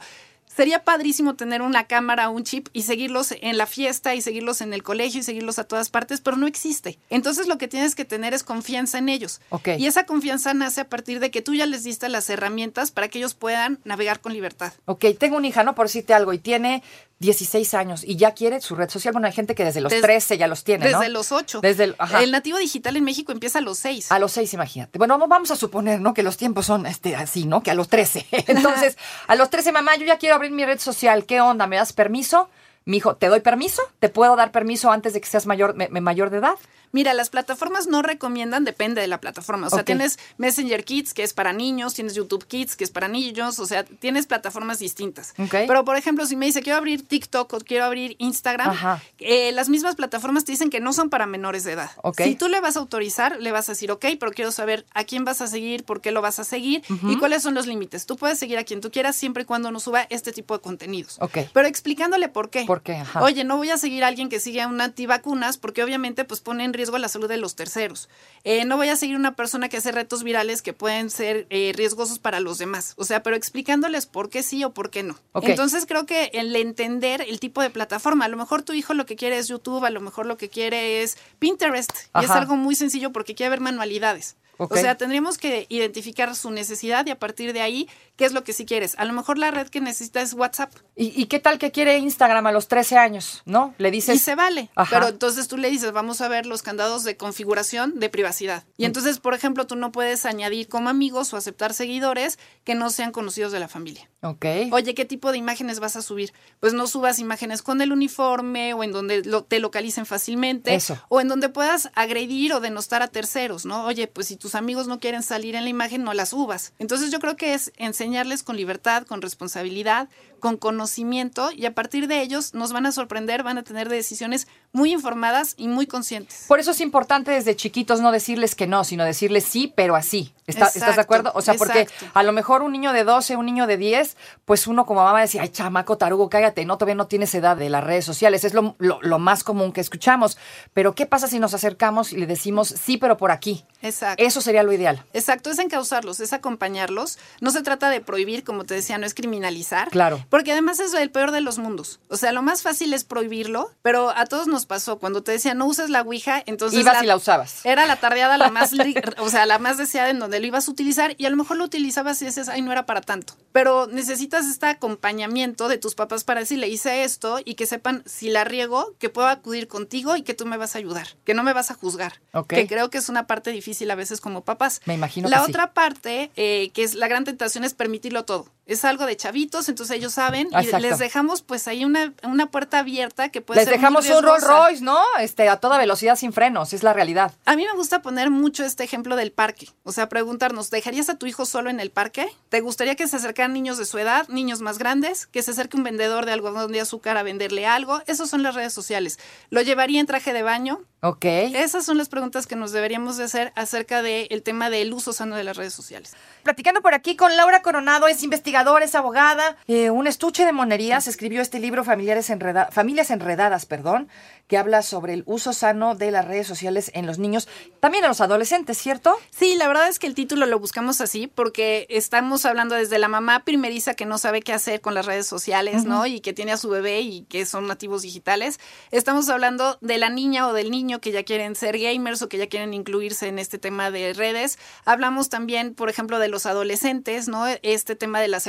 Sería 0.56 0.84
padrísimo 0.84 1.36
tener 1.36 1.62
una 1.62 1.86
cámara, 1.86 2.30
un 2.30 2.44
chip 2.44 2.68
y 2.74 2.84
seguirlos 2.84 3.34
en 3.42 3.58
la 3.58 3.66
fiesta 3.66 4.16
y 4.16 4.22
seguirlos 4.22 4.62
en 4.62 4.74
el 4.74 4.84
colegio 4.84 5.20
y 5.20 5.24
seguirlos 5.24 5.60
a 5.60 5.64
todas 5.64 5.90
partes, 5.90 6.22
pero 6.22 6.38
no 6.38 6.48
existe. 6.48 7.00
Entonces 7.10 7.48
lo 7.48 7.58
que 7.58 7.68
tienes 7.68 7.96
que 7.96 8.06
tener 8.06 8.34
es 8.34 8.44
confianza 8.44 8.98
en 8.98 9.10
ellos. 9.10 9.42
Y 9.78 9.88
esa 9.88 10.06
confianza 10.06 10.54
nace 10.54 10.82
a 10.82 10.90
partir 10.90 11.20
de 11.20 11.32
que 11.32 11.42
tú 11.42 11.54
ya 11.54 11.66
les 11.66 11.84
diste 11.84 12.10
las 12.10 12.30
herramientas 12.30 12.92
para 12.92 13.08
que 13.08 13.20
ellos 13.20 13.34
puedan 13.34 13.80
navegar 13.84 14.20
con 14.20 14.34
libertad. 14.34 14.74
Ok, 14.86 15.06
tengo 15.18 15.38
un 15.38 15.46
hija, 15.46 15.64
no 15.64 15.76
por 15.76 15.88
decirte 15.88 16.14
algo, 16.14 16.34
y 16.34 16.40
tiene 16.40 16.84
16 17.22 17.76
años 17.76 18.04
y 18.04 18.16
ya 18.16 18.32
quiere 18.32 18.60
su 18.62 18.76
red 18.76 18.90
social. 18.90 19.14
Bueno, 19.14 19.28
hay 19.28 19.34
gente 19.34 19.54
que 19.54 19.64
desde 19.64 19.80
los 19.80 19.94
13 19.94 20.40
ya 20.40 20.48
los 20.48 20.64
tiene, 20.64 20.90
¿no? 20.90 21.00
Desde 21.00 21.12
los 21.12 21.32
8. 21.32 21.62
Desde 21.62 21.84
el, 21.84 21.96
el, 22.20 22.32
nativo 22.32 22.58
digital 22.58 22.98
en 22.98 23.04
México 23.04 23.32
empieza 23.32 23.60
a 23.60 23.62
los 23.62 23.78
6. 23.78 24.12
A 24.12 24.18
los 24.18 24.32
6, 24.32 24.56
imagínate. 24.56 24.98
Bueno, 24.98 25.20
vamos 25.20 25.52
a 25.52 25.56
suponer, 25.56 26.02
¿no? 26.02 26.16
Que 26.16 26.24
los 26.24 26.36
tiempos 26.36 26.66
son 26.66 26.88
este, 26.88 27.16
así, 27.16 27.46
¿no? 27.46 27.62
Que 27.62 27.70
a 27.70 27.76
los 27.76 27.90
13. 27.90 28.26
Entonces, 28.48 28.98
a 29.28 29.36
los 29.36 29.52
13, 29.52 29.72
mamá, 29.72 29.96
yo 29.98 30.06
ya 30.06 30.18
quiero 30.18 30.36
abrir 30.36 30.51
mi 30.52 30.66
red 30.66 30.80
social. 30.80 31.26
¿Qué 31.26 31.42
onda? 31.42 31.68
¿Me 31.68 31.78
das 31.78 31.94
permiso? 31.94 32.50
Mi 32.86 32.98
hijo, 32.98 33.16
¿te 33.16 33.28
doy 33.28 33.42
permiso? 33.42 33.82
¿Te 34.00 34.10
puedo 34.10 34.36
dar 34.36 34.52
permiso 34.52 34.92
antes 34.92 35.14
de 35.14 35.22
que 35.22 35.28
seas 35.28 35.46
mayor, 35.46 35.76
mayor 35.90 36.30
de 36.30 36.38
edad? 36.38 36.56
Mira, 36.92 37.14
las 37.14 37.30
plataformas 37.30 37.88
no 37.88 38.02
recomiendan, 38.02 38.64
depende 38.64 39.02
de 39.02 39.08
la 39.08 39.20
plataforma. 39.20 39.68
O 39.68 39.70
sea, 39.70 39.84
tienes 39.84 40.20
Messenger 40.38 40.84
Kids, 40.84 41.14
que 41.14 41.24
es 41.24 41.34
para 41.34 41.54
niños, 41.54 41.94
tienes 41.94 42.16
YouTube 42.16 42.46
Kids, 42.46 42.76
que 42.76 42.84
es 42.84 42.92
para 42.92 43.08
niños, 43.08 43.60
o 43.60 43.66
sea, 43.66 43.84
tienes 43.84 44.28
plataformas 44.28 44.80
distintas. 44.80 45.34
Ok. 45.38 45.56
Pero, 45.68 45.86
por 45.86 45.98
ejemplo, 45.98 46.26
si 46.26 46.36
me 46.36 46.46
dice 46.46 46.62
quiero 46.62 46.78
abrir 46.78 47.08
TikTok 47.08 47.54
o 47.54 47.60
quiero 47.60 47.86
abrir 47.86 48.16
Instagram, 48.20 48.78
eh, 49.20 49.52
las 49.54 49.70
mismas 49.70 49.96
plataformas 49.96 50.46
te 50.46 50.52
dicen 50.52 50.70
que 50.70 50.80
no 50.80 50.94
son 50.94 51.10
para 51.10 51.26
menores 51.26 51.64
de 51.64 51.74
edad. 51.74 51.92
Ok. 52.04 52.22
Si 52.24 52.36
tú 52.36 52.48
le 52.50 52.60
vas 52.60 52.76
a 52.76 52.80
autorizar, 52.80 53.40
le 53.40 53.52
vas 53.52 53.70
a 53.70 53.72
decir, 53.74 53.92
ok, 53.92 54.06
pero 54.20 54.32
quiero 54.32 54.52
saber 54.52 54.86
a 54.94 55.04
quién 55.04 55.26
vas 55.26 55.42
a 55.42 55.48
seguir, 55.48 55.84
por 55.84 56.02
qué 56.02 56.12
lo 56.12 56.22
vas 56.22 56.40
a 56.40 56.44
seguir 56.44 56.84
y 57.08 57.18
cuáles 57.18 57.44
son 57.44 57.54
los 57.54 57.68
límites. 57.68 58.06
Tú 58.06 58.18
puedes 58.18 58.38
seguir 58.38 58.58
a 58.58 58.64
quien 58.64 58.82
tú 58.82 58.92
quieras 58.92 59.16
siempre 59.16 59.44
y 59.44 59.46
cuando 59.46 59.72
no 59.72 59.80
suba 59.80 60.06
este 60.10 60.32
tipo 60.32 60.56
de 60.56 60.62
contenidos. 60.62 61.20
Pero 61.54 61.68
explicándole 61.68 62.28
por 62.30 62.50
qué. 62.50 62.66
¿Por 62.66 62.82
qué? 62.82 62.96
Ajá. 62.96 63.24
Oye, 63.24 63.44
no 63.44 63.58
voy 63.58 63.70
a 63.70 63.78
seguir 63.78 64.04
a 64.04 64.08
alguien 64.08 64.30
que 64.30 64.40
siga 64.40 64.68
un 64.68 64.82
antivacunas 64.82 65.58
porque 65.58 65.84
obviamente 65.84 66.26
pues 66.26 66.42
pone 66.42 66.64
en 66.64 66.74
riesgo 66.74 66.81
la 66.90 67.10
salud 67.10 67.28
de 67.28 67.38
los 67.38 67.56
terceros. 67.56 68.10
Eh, 68.44 68.66
no 68.66 68.78
voy 68.78 68.90
a 68.90 68.96
seguir 68.96 69.16
una 69.16 69.36
persona 69.36 69.70
que 69.70 69.78
hace 69.78 69.92
retos 69.92 70.24
virales 70.24 70.62
que 70.62 70.74
pueden 70.74 71.10
ser 71.10 71.46
eh, 71.50 71.74
riesgosos 71.76 72.20
para 72.20 72.40
los 72.40 72.58
demás. 72.58 72.94
O 72.98 73.04
sea, 73.04 73.24
pero 73.24 73.36
explicándoles 73.36 74.06
por 74.06 74.30
qué 74.30 74.44
sí 74.44 74.64
o 74.64 74.74
por 74.74 74.90
qué 74.90 75.04
no. 75.04 75.18
Entonces 75.42 75.86
creo 75.86 76.06
que 76.06 76.32
el 76.34 76.56
entender 76.56 77.22
el 77.22 77.40
tipo 77.40 77.62
de 77.62 77.70
plataforma, 77.70 78.26
a 78.26 78.30
lo 78.30 78.38
mejor 78.38 78.64
tu 78.64 78.74
hijo 78.74 78.94
lo 78.94 79.06
que 79.06 79.16
quiere 79.16 79.38
es 79.38 79.48
YouTube, 79.48 79.86
a 79.86 79.90
lo 79.90 80.02
mejor 80.02 80.26
lo 80.26 80.38
que 80.38 80.50
quiere 80.50 81.04
es 81.04 81.18
Pinterest. 81.40 81.92
Y 82.20 82.26
es 82.26 82.32
algo 82.32 82.56
muy 82.56 82.76
sencillo 82.76 83.12
porque 83.12 83.36
quiere 83.36 83.52
ver 83.52 83.60
manualidades. 83.60 84.36
O 84.58 84.76
sea, 84.78 84.96
tendríamos 84.96 85.38
que 85.38 85.66
identificar 85.70 86.36
su 86.36 86.52
necesidad 86.52 87.06
y 87.08 87.10
a 87.10 87.18
partir 87.18 87.52
de 87.54 87.62
ahí, 87.62 87.90
¿qué 88.16 88.26
es 88.26 88.32
lo 88.32 88.44
que 88.44 88.54
sí 88.54 88.66
quieres? 88.66 88.94
A 89.00 89.06
lo 89.06 89.14
mejor 89.14 89.38
la 89.40 89.50
red 89.50 89.68
que 89.70 89.82
necesita 89.82 90.22
es 90.22 90.34
WhatsApp. 90.34 90.72
¿Y, 90.96 91.20
y 91.20 91.26
qué 91.26 91.40
tal 91.40 91.58
que 91.58 91.72
quiere 91.72 91.98
Instagram 91.98 92.46
a 92.46 92.52
los 92.52 92.68
13 92.68 92.98
años? 92.98 93.42
¿No? 93.46 93.74
Le 93.80 93.90
dices. 93.90 94.16
Y 94.16 94.20
se 94.20 94.36
vale. 94.36 94.70
Ajá. 94.76 94.98
Pero 95.00 95.08
entonces 95.10 95.48
tú 95.48 95.58
le 95.58 95.70
dices, 95.72 95.92
vamos 95.94 96.22
a 96.22 96.28
ver 96.28 96.46
los 96.46 96.62
candados 96.62 97.04
de 97.04 97.18
configuración 97.18 98.00
de 98.00 98.10
privacidad. 98.10 98.64
Mm. 98.78 98.82
Y 98.82 98.86
entonces, 98.86 99.20
por 99.20 99.34
ejemplo, 99.34 99.66
tú 99.66 99.76
no 99.76 99.92
puedes 99.92 100.26
añadir 100.26 100.68
como 100.68 100.90
amigos 100.90 101.34
o 101.34 101.38
aceptar 101.38 101.74
seguidores 101.74 102.38
que 102.64 102.76
no 102.76 102.90
sean 102.92 103.12
conocidos 103.12 103.52
de 103.52 103.60
la 103.60 103.68
familia. 103.68 104.10
Ok. 104.22 104.46
Oye, 104.72 104.94
¿qué 104.94 105.06
tipo 105.06 105.32
de 105.32 105.40
imágenes 105.40 105.80
vas 105.80 105.96
a 105.96 106.02
subir? 106.04 106.34
Pues 106.60 106.74
no 106.74 106.86
subas 106.86 107.18
imágenes 107.18 107.64
con 107.64 107.82
el 107.82 107.92
uniforme 107.92 108.76
o 108.76 108.84
en 108.84 108.92
donde 108.92 109.24
lo- 109.24 109.44
te 109.44 109.60
localicen 109.60 110.06
fácilmente. 110.06 110.76
Eso. 110.76 111.02
O 111.10 111.20
en 111.20 111.28
donde 111.28 111.50
puedas 111.50 111.90
agredir 111.96 112.54
o 112.54 112.60
denostar 112.60 113.02
a 113.02 113.08
terceros, 113.08 113.66
¿no? 113.66 113.86
Oye, 113.86 114.06
pues 114.08 114.28
si 114.28 114.36
tus 114.52 114.56
amigos 114.56 114.88
no 114.88 115.00
quieren 115.00 115.24
salir 115.24 115.56
en 115.56 115.64
la 115.64 115.70
imagen, 115.70 116.04
no 116.04 116.14
las 116.14 116.30
subas. 116.30 116.74
Entonces 116.78 117.10
yo 117.10 117.20
creo 117.20 117.38
que 117.38 117.54
es 117.54 117.72
enseñarles 117.78 118.44
con 118.44 118.58
libertad, 118.58 119.04
con 119.08 119.22
responsabilidad, 119.22 120.10
con 120.42 120.58
conocimiento 120.58 121.52
y 121.52 121.66
a 121.68 121.74
partir 121.74 122.08
de 122.08 122.22
ellos 122.22 122.54
nos 122.54 122.74
van 122.74 122.86
a 122.86 122.92
sorprender, 122.92 123.44
van 123.44 123.58
a 123.60 123.64
tener 123.64 123.88
decisiones 123.88 124.48
muy 124.74 124.92
informadas 124.92 125.54
y 125.56 125.68
muy 125.68 125.86
conscientes. 125.88 126.46
Por 126.48 126.60
eso 126.60 126.72
es 126.72 126.82
importante 126.82 127.32
desde 127.32 127.56
chiquitos 127.56 128.02
no 128.02 128.12
decirles 128.12 128.56
que 128.56 128.68
no, 128.68 128.84
sino 128.84 129.06
decirles 129.06 129.46
sí, 129.46 129.72
pero 129.76 129.96
así. 129.96 130.34
¿Está- 130.48 130.68
¿Estás 130.68 130.96
de 130.96 131.02
acuerdo? 131.02 131.32
O 131.36 131.42
sea, 131.42 131.54
porque 131.54 131.88
a 132.14 132.24
lo 132.24 132.34
mejor 132.34 132.62
un 132.64 132.72
niño 132.74 132.92
de 132.92 133.04
12, 133.06 133.38
un 133.38 133.46
niño 133.46 133.68
de 133.68 133.78
10, 133.78 134.18
pues 134.44 134.68
uno 134.68 134.86
como 134.86 135.00
mamá 135.02 135.14
va 135.14 135.20
a 135.20 135.22
decir, 135.22 135.40
ay, 135.40 135.50
chamaco, 135.50 135.98
tarugo, 135.98 136.30
cállate, 136.30 136.66
no, 136.66 136.78
todavía 136.78 136.96
no 136.96 137.08
tienes 137.08 137.34
edad 137.36 137.56
de 137.56 137.70
las 137.70 137.84
redes 137.84 138.04
sociales. 138.04 138.44
Es 138.44 138.54
lo, 138.54 138.76
lo- 138.80 139.00
lo 139.02 139.20
más 139.20 139.44
común 139.46 139.72
que 139.72 139.80
escuchamos. 139.80 140.38
Pero, 140.74 140.94
¿qué 140.96 141.06
pasa 141.06 141.28
si 141.28 141.40
nos 141.40 141.54
acercamos 141.54 142.12
y 142.12 142.18
le 142.18 142.26
decimos 142.28 142.68
sí, 142.68 142.98
pero 142.98 143.16
por 143.18 143.32
aquí? 143.32 143.64
Exacto. 143.82 144.24
Eso 144.24 144.42
sería 144.42 144.64
lo 144.64 144.72
ideal. 144.74 145.04
Exacto, 145.14 145.50
es 145.50 145.60
encauzarlos, 145.60 146.20
es 146.20 146.34
acompañarlos. 146.34 147.18
No 147.40 147.52
se 147.52 147.62
trata 147.64 147.90
de 147.90 148.02
prohibir, 148.02 148.44
como 148.44 148.64
te 148.64 148.76
decía, 148.76 148.98
no 148.98 149.06
es 149.06 149.14
criminalizar. 149.14 149.90
Claro. 149.90 150.26
Porque 150.30 150.52
además 150.52 150.80
es 150.80 150.94
el 150.94 151.10
peor 151.12 151.32
de 151.32 151.42
los 151.42 151.58
mundos. 151.58 152.00
O 152.10 152.18
sea, 152.18 152.32
lo 152.32 152.42
más 152.42 152.62
fácil 152.62 152.94
es 152.94 153.04
prohibirlo, 153.04 153.72
pero 153.82 154.12
a 154.12 154.26
todos 154.26 154.48
nos 154.48 154.66
pasó. 154.66 155.00
Cuando 155.00 155.24
te 155.24 155.32
decía 155.32 155.54
no 155.54 155.66
uses 155.66 155.90
la 155.90 156.02
Ouija, 156.02 156.44
entonces. 156.46 156.80
Ibas 156.80 157.04
y 157.04 157.08
la 157.08 157.16
usabas. 157.16 157.66
Era 157.66 157.86
la 157.86 157.96
tardeada 157.96 158.38
la 158.38 158.50
más, 158.50 158.72
o 159.18 159.30
sea, 159.30 159.46
la 159.46 159.60
más 159.60 159.78
deseada 159.78 160.10
en 160.10 160.20
donde 160.20 160.40
lo 160.40 160.46
ibas 160.46 160.68
a 160.68 160.72
utilizar 160.72 161.16
y 161.18 161.26
a 161.26 161.30
lo 161.30 161.38
mejor 161.38 161.58
lo 161.58 161.66
utilizabas 161.66 162.22
y 162.22 162.26
dices, 162.26 162.50
ay, 162.50 162.62
no 162.62 162.72
era 162.72 162.86
para 162.86 163.02
tanto. 163.02 163.34
Pero 163.52 163.88
necesitas 163.88 164.46
este 164.46 164.68
acompañamiento 164.68 165.68
de 165.68 165.78
tus 165.78 165.96
papás 165.96 166.24
para 166.24 166.42
decirle, 166.42 166.68
hice 166.68 167.04
esto 167.04 167.40
y 167.44 167.56
que 167.56 167.66
sepan 167.66 168.04
si 168.06 168.30
la 168.30 168.44
riego, 168.44 168.96
que 169.00 169.10
puedo 169.10 169.28
acudir 169.28 169.68
contigo 169.68 170.16
y 170.16 170.22
que 170.22 170.34
tú 170.34 170.46
me 170.46 170.58
vas 170.58 170.76
a 170.76 170.78
ayudar, 170.78 171.08
que 171.24 171.34
no 171.34 171.44
me 171.44 171.54
vas 171.54 171.72
a 171.72 171.74
juzgar. 171.74 172.22
Ok. 172.34 172.50
Que 172.54 172.68
creo 172.68 172.90
que 172.90 172.98
es 172.98 173.10
una 173.10 173.28
parte 173.28 173.52
difícil 173.52 173.71
a 173.92 173.96
veces 173.96 174.22
como 174.22 174.44
papás. 174.44 174.82
Me 174.86 174.94
imagino 174.94 175.30
La 175.30 175.38
que 175.40 175.46
sí. 175.46 175.52
otra 175.52 175.74
parte, 175.74 176.32
eh, 176.36 176.70
que 176.74 176.84
es 176.84 176.96
la 176.96 177.08
gran 177.08 177.24
tentación, 177.24 177.64
es 177.64 177.74
permitirlo 177.74 178.26
todo. 178.26 178.48
Es 178.72 178.86
algo 178.86 179.06
de 179.06 179.18
chavitos, 179.18 179.68
entonces 179.70 179.98
ellos 179.98 180.14
saben 180.14 180.50
y 180.62 180.82
les 180.82 180.98
dejamos 181.00 181.42
pues 181.42 181.68
ahí 181.68 181.84
una, 181.84 182.14
una 182.24 182.48
puerta 182.48 182.80
abierta 182.80 183.30
que 183.30 183.42
puede 183.42 183.60
Les 183.60 183.68
ser 183.68 183.78
muy 183.78 183.82
dejamos 183.82 184.10
un 184.10 184.24
Rolls. 184.24 184.44
Royce, 184.48 184.84
¿no? 184.84 184.98
Este, 185.20 185.50
a 185.50 185.58
toda 185.58 185.78
velocidad 185.78 186.16
sin 186.16 186.32
frenos, 186.34 186.74
es 186.74 186.84
la 186.84 186.94
realidad. 186.94 187.34
A 187.46 187.56
mí 187.56 187.66
me 187.66 187.74
gusta 187.74 188.02
poner 188.02 188.30
mucho 188.30 188.64
este 188.64 188.84
ejemplo 188.84 189.16
del 189.16 189.32
parque. 189.32 189.70
O 189.84 189.92
sea, 189.92 190.08
preguntarnos, 190.10 190.70
¿dejarías 190.70 191.10
a 191.10 191.16
tu 191.16 191.26
hijo 191.26 191.46
solo 191.46 191.70
en 191.70 191.80
el 191.80 191.92
parque? 191.92 192.28
¿Te 192.50 192.62
gustaría 192.62 192.96
que 192.96 193.08
se 193.08 193.18
acercaran 193.18 193.54
niños 193.54 193.78
de 193.78 193.86
su 193.86 193.98
edad, 193.98 194.28
niños 194.30 194.62
más 194.62 194.78
grandes? 194.78 195.28
¿Que 195.28 195.44
se 195.44 195.52
acerque 195.52 195.78
un 195.78 195.84
vendedor 195.84 196.26
de 196.26 196.32
algodón 196.32 196.72
de 196.72 196.82
azúcar 196.82 197.18
a 197.18 197.24
venderle 197.24 197.66
algo? 197.66 198.02
Esas 198.08 198.30
son 198.30 198.44
las 198.44 198.56
redes 198.56 198.74
sociales. 198.74 199.20
¿Lo 199.50 199.62
llevaría 199.62 200.00
en 200.00 200.08
traje 200.08 200.34
de 200.34 200.44
baño? 200.44 200.82
Ok. 201.02 201.26
Esas 201.26 201.84
son 201.84 201.98
las 201.98 202.10
preguntas 202.10 202.46
que 202.46 202.56
nos 202.56 202.72
deberíamos 202.72 203.18
de 203.18 203.24
hacer 203.24 203.52
acerca 203.56 204.04
del 204.04 204.44
tema 204.44 204.70
del 204.70 204.94
uso 204.94 205.14
sano 205.14 205.36
de 205.36 205.44
las 205.44 205.58
redes 205.58 205.74
sociales. 205.74 206.14
Platicando 206.44 206.82
por 206.82 206.94
aquí 206.94 207.16
con 207.16 207.36
Laura 207.36 207.64
Coronado, 207.64 208.08
es 208.08 208.22
investigadora, 208.22 208.61
es 208.82 208.96
abogada, 208.96 209.58
eh, 209.68 209.90
un 209.90 210.08
estuche 210.08 210.46
de 210.46 210.52
monerías, 210.54 211.08
escribió 211.08 211.42
este 211.42 211.60
libro 211.60 211.84
Familiares 211.84 212.30
Enreda- 212.30 212.70
Familias 212.72 213.10
Enredadas, 213.10 213.66
perdón, 213.66 214.08
que 214.48 214.58
habla 214.58 214.82
sobre 214.82 215.14
el 215.14 215.24
uso 215.26 215.54
sano 215.54 215.96
de 215.96 216.12
las 216.12 216.26
redes 216.26 216.46
sociales 216.46 216.92
en 216.94 217.06
los 217.06 217.18
niños, 217.20 217.48
también 217.80 218.04
en 218.04 218.10
los 218.10 218.20
adolescentes, 218.22 218.78
¿cierto? 218.78 219.16
Sí, 219.30 219.56
la 219.56 219.68
verdad 219.68 219.88
es 219.88 219.98
que 219.98 220.08
el 220.08 220.14
título 220.16 220.46
lo 220.46 220.60
buscamos 220.60 221.00
así 221.02 221.28
porque 221.28 221.86
estamos 221.90 222.46
hablando 222.46 222.76
desde 222.76 223.00
la 223.00 223.08
mamá 223.08 223.44
primeriza 223.46 223.94
que 223.94 224.06
no 224.06 224.18
sabe 224.18 224.42
qué 224.42 224.52
hacer 224.54 224.82
con 224.82 224.94
las 224.94 225.06
redes 225.06 225.26
sociales, 225.26 225.86
¿no? 225.86 226.06
Y 226.06 226.20
que 226.20 226.34
tiene 226.34 226.52
a 226.52 226.58
su 226.58 226.70
bebé 226.70 227.00
y 227.02 227.24
que 227.24 227.46
son 227.46 227.66
nativos 227.68 228.02
digitales. 228.02 228.60
Estamos 228.92 229.30
hablando 229.30 229.78
de 229.82 229.98
la 229.98 230.10
niña 230.10 230.48
o 230.48 230.54
del 230.54 230.70
niño 230.70 231.00
que 231.00 231.12
ya 231.12 231.24
quieren 231.24 231.56
ser 231.56 231.78
gamers 231.80 232.22
o 232.22 232.28
que 232.30 232.38
ya 232.38 232.48
quieren 232.48 232.74
incluirse 232.74 233.28
en 233.28 233.40
este 233.40 233.58
tema 233.58 233.90
de 233.90 234.14
redes. 234.14 234.60
Hablamos 234.86 235.30
también, 235.30 235.74
por 235.76 235.90
ejemplo, 235.90 236.20
de 236.20 236.28
los 236.28 236.46
adolescentes, 236.46 237.30
¿no? 237.30 237.46
Este 237.64 237.96
tema 237.96 238.20
de 238.20 238.28
la 238.28 238.40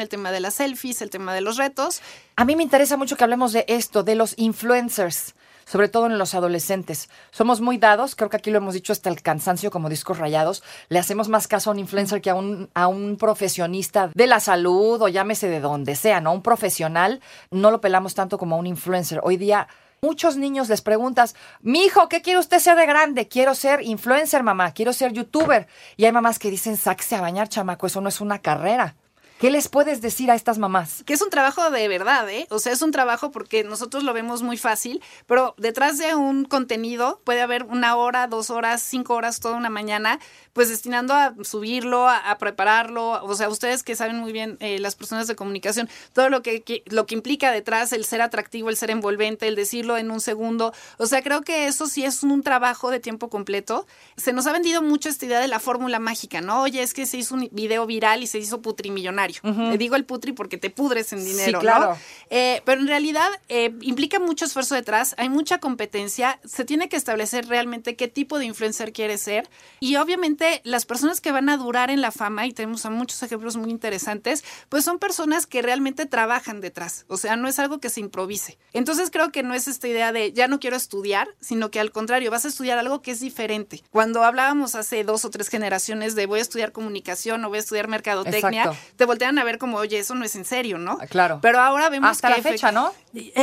el 0.00 0.08
tema 0.08 0.32
de 0.32 0.40
las 0.40 0.54
selfies, 0.54 1.02
el 1.02 1.10
tema 1.10 1.34
de 1.34 1.40
los 1.40 1.56
retos. 1.56 2.02
A 2.36 2.44
mí 2.44 2.56
me 2.56 2.62
interesa 2.62 2.96
mucho 2.96 3.16
que 3.16 3.24
hablemos 3.24 3.52
de 3.52 3.64
esto, 3.68 4.02
de 4.02 4.14
los 4.14 4.34
influencers, 4.36 5.34
sobre 5.64 5.88
todo 5.88 6.06
en 6.06 6.18
los 6.18 6.34
adolescentes. 6.34 7.08
Somos 7.30 7.60
muy 7.60 7.78
dados, 7.78 8.14
creo 8.14 8.28
que 8.28 8.36
aquí 8.36 8.50
lo 8.50 8.58
hemos 8.58 8.74
dicho 8.74 8.92
hasta 8.92 9.08
el 9.08 9.22
cansancio 9.22 9.70
como 9.70 9.88
discos 9.88 10.18
rayados, 10.18 10.62
le 10.88 10.98
hacemos 10.98 11.28
más 11.28 11.48
caso 11.48 11.70
a 11.70 11.72
un 11.72 11.78
influencer 11.78 12.20
que 12.20 12.30
a 12.30 12.34
un, 12.34 12.68
a 12.74 12.86
un 12.86 13.16
profesionista 13.16 14.10
de 14.14 14.26
la 14.26 14.40
salud 14.40 15.00
o 15.00 15.08
llámese 15.08 15.48
de 15.48 15.60
donde 15.60 15.96
sea, 15.96 16.20
¿no? 16.20 16.32
Un 16.32 16.42
profesional 16.42 17.20
no 17.50 17.70
lo 17.70 17.80
pelamos 17.80 18.14
tanto 18.14 18.36
como 18.38 18.56
a 18.56 18.58
un 18.58 18.66
influencer. 18.66 19.20
Hoy 19.22 19.36
día... 19.36 19.68
Muchos 20.02 20.36
niños 20.36 20.68
les 20.68 20.82
preguntas, 20.82 21.34
mi 21.62 21.82
hijo, 21.82 22.10
¿qué 22.10 22.20
quiere 22.20 22.38
usted 22.38 22.58
ser 22.58 22.76
de 22.76 22.84
grande? 22.84 23.26
Quiero 23.26 23.54
ser 23.54 23.80
influencer, 23.80 24.42
mamá, 24.42 24.72
quiero 24.72 24.92
ser 24.92 25.14
youtuber. 25.14 25.66
Y 25.96 26.04
hay 26.04 26.12
mamás 26.12 26.38
que 26.38 26.50
dicen, 26.50 26.76
sáquese 26.76 27.16
a 27.16 27.22
bañar, 27.22 27.48
chamaco, 27.48 27.86
eso 27.86 28.02
no 28.02 28.10
es 28.10 28.20
una 28.20 28.40
carrera. 28.40 28.96
¿Qué 29.44 29.50
les 29.50 29.68
puedes 29.68 30.00
decir 30.00 30.30
a 30.30 30.36
estas 30.36 30.56
mamás? 30.56 31.02
que 31.04 31.12
es 31.12 31.20
un 31.20 31.28
trabajo 31.28 31.70
de 31.70 31.86
verdad, 31.86 32.26
¿eh? 32.30 32.46
O 32.48 32.58
sea, 32.58 32.72
es 32.72 32.80
un 32.80 32.92
trabajo 32.92 33.30
porque 33.30 33.62
nosotros 33.62 34.02
lo 34.02 34.14
vemos 34.14 34.42
muy 34.42 34.56
fácil, 34.56 35.02
pero 35.26 35.54
detrás 35.58 35.98
de 35.98 36.14
un 36.14 36.46
contenido 36.46 37.20
puede 37.24 37.42
haber 37.42 37.64
una 37.64 37.94
hora, 37.96 38.26
dos 38.26 38.48
horas, 38.48 38.80
cinco 38.82 39.12
horas, 39.12 39.40
toda 39.40 39.56
una 39.56 39.68
mañana, 39.68 40.18
pues 40.54 40.70
destinando 40.70 41.12
a 41.12 41.34
subirlo, 41.42 42.08
a, 42.08 42.38
prepararlo. 42.38 43.22
O 43.22 43.34
sea, 43.34 43.50
ustedes 43.50 43.82
que 43.82 43.94
saben 43.96 44.16
muy 44.16 44.32
bien, 44.32 44.56
eh, 44.60 44.78
las 44.78 44.94
personas 44.94 45.26
de 45.26 45.36
comunicación, 45.36 45.90
todo 46.14 46.30
lo 46.30 46.42
que, 46.42 46.62
que- 46.62 46.82
lo 46.86 47.04
que 47.04 47.14
implica 47.14 47.52
detrás, 47.52 47.92
el 47.92 48.06
ser 48.06 48.22
atractivo, 48.22 48.70
el 48.70 48.78
ser 48.78 48.90
envolvente, 48.90 49.46
el 49.46 49.56
decirlo 49.56 49.98
en 49.98 50.10
un 50.10 50.22
segundo. 50.22 50.72
O 50.96 51.04
sea, 51.04 51.20
creo 51.22 51.42
que 51.42 51.66
eso 51.66 51.86
sí 51.86 52.02
es 52.06 52.22
un 52.22 52.42
trabajo 52.42 52.90
de 52.90 52.98
tiempo 52.98 53.28
completo. 53.28 53.86
Se 54.16 54.32
nos 54.32 54.46
ha 54.46 54.54
vendido 54.54 54.80
mucho 54.80 55.10
esta 55.10 55.26
idea 55.26 55.40
de 55.40 55.48
la 55.48 55.60
fórmula 55.60 55.98
mágica, 55.98 56.40
¿no? 56.40 56.62
Oye, 56.62 56.82
es 56.82 56.94
que 56.94 57.04
se 57.04 57.18
hizo 57.18 57.34
un 57.34 57.50
video 57.52 57.84
viral 57.84 58.22
y 58.22 58.26
se 58.26 58.38
hizo 58.38 58.62
putrimillonario. 58.62 59.33
Le 59.42 59.78
digo 59.78 59.96
el 59.96 60.04
putri 60.04 60.32
porque 60.32 60.58
te 60.58 60.70
pudres 60.70 61.12
en 61.12 61.20
Sí, 61.20 61.30
dinero, 61.32 61.60
claro. 61.60 61.90
¿no? 61.90 61.98
Eh, 62.30 62.62
pero 62.64 62.80
en 62.80 62.88
realidad 62.88 63.28
eh, 63.48 63.74
implica 63.80 64.18
mucho 64.18 64.44
esfuerzo 64.44 64.74
detrás, 64.74 65.14
hay 65.18 65.28
mucha 65.28 65.58
competencia, 65.58 66.38
se 66.44 66.64
tiene 66.64 66.88
que 66.88 66.96
establecer 66.96 67.46
realmente 67.48 67.96
qué 67.96 68.08
tipo 68.08 68.38
de 68.38 68.46
influencer 68.46 68.92
quiere 68.92 69.18
ser 69.18 69.48
y 69.80 69.96
obviamente 69.96 70.60
las 70.64 70.86
personas 70.86 71.20
que 71.20 71.32
van 71.32 71.48
a 71.48 71.56
durar 71.56 71.90
en 71.90 72.00
la 72.00 72.10
fama, 72.10 72.46
y 72.46 72.52
tenemos 72.52 72.84
a 72.86 72.90
muchos 72.90 73.22
ejemplos 73.22 73.56
muy 73.56 73.70
interesantes, 73.70 74.44
pues 74.68 74.84
son 74.84 74.98
personas 74.98 75.46
que 75.46 75.62
realmente 75.62 76.06
trabajan 76.06 76.60
detrás, 76.60 77.04
o 77.08 77.16
sea, 77.16 77.36
no 77.36 77.48
es 77.48 77.58
algo 77.58 77.78
que 77.80 77.90
se 77.90 78.00
improvise. 78.00 78.58
Entonces 78.72 79.10
creo 79.10 79.32
que 79.32 79.42
no 79.42 79.54
es 79.54 79.68
esta 79.68 79.88
idea 79.88 80.12
de 80.12 80.32
ya 80.32 80.48
no 80.48 80.60
quiero 80.60 80.76
estudiar, 80.76 81.28
sino 81.40 81.70
que 81.70 81.80
al 81.80 81.92
contrario, 81.92 82.30
vas 82.30 82.44
a 82.44 82.48
estudiar 82.48 82.78
algo 82.78 83.02
que 83.02 83.10
es 83.10 83.20
diferente. 83.20 83.82
Cuando 83.90 84.24
hablábamos 84.24 84.74
hace 84.74 85.04
dos 85.04 85.24
o 85.24 85.30
tres 85.30 85.48
generaciones 85.48 86.14
de 86.14 86.26
voy 86.26 86.38
a 86.38 86.42
estudiar 86.42 86.72
comunicación 86.72 87.44
o 87.44 87.48
voy 87.48 87.58
a 87.58 87.60
estudiar 87.60 87.88
mercadotecnia, 87.88 88.64
Exacto. 88.64 88.94
te 88.96 89.04
voltean 89.14 89.38
a 89.38 89.44
ver 89.44 89.58
como, 89.58 89.76
oye, 89.76 90.00
eso 90.00 90.16
no 90.16 90.24
es 90.24 90.34
en 90.34 90.44
serio, 90.44 90.76
¿no? 90.76 90.98
Ah, 91.00 91.06
claro. 91.06 91.38
Pero 91.40 91.60
ahora 91.60 91.88
vemos 91.88 92.10
Hasta 92.10 92.30
que 92.30 92.36
la 92.36 92.42
fecha, 92.42 92.72
¿no? 92.72 92.92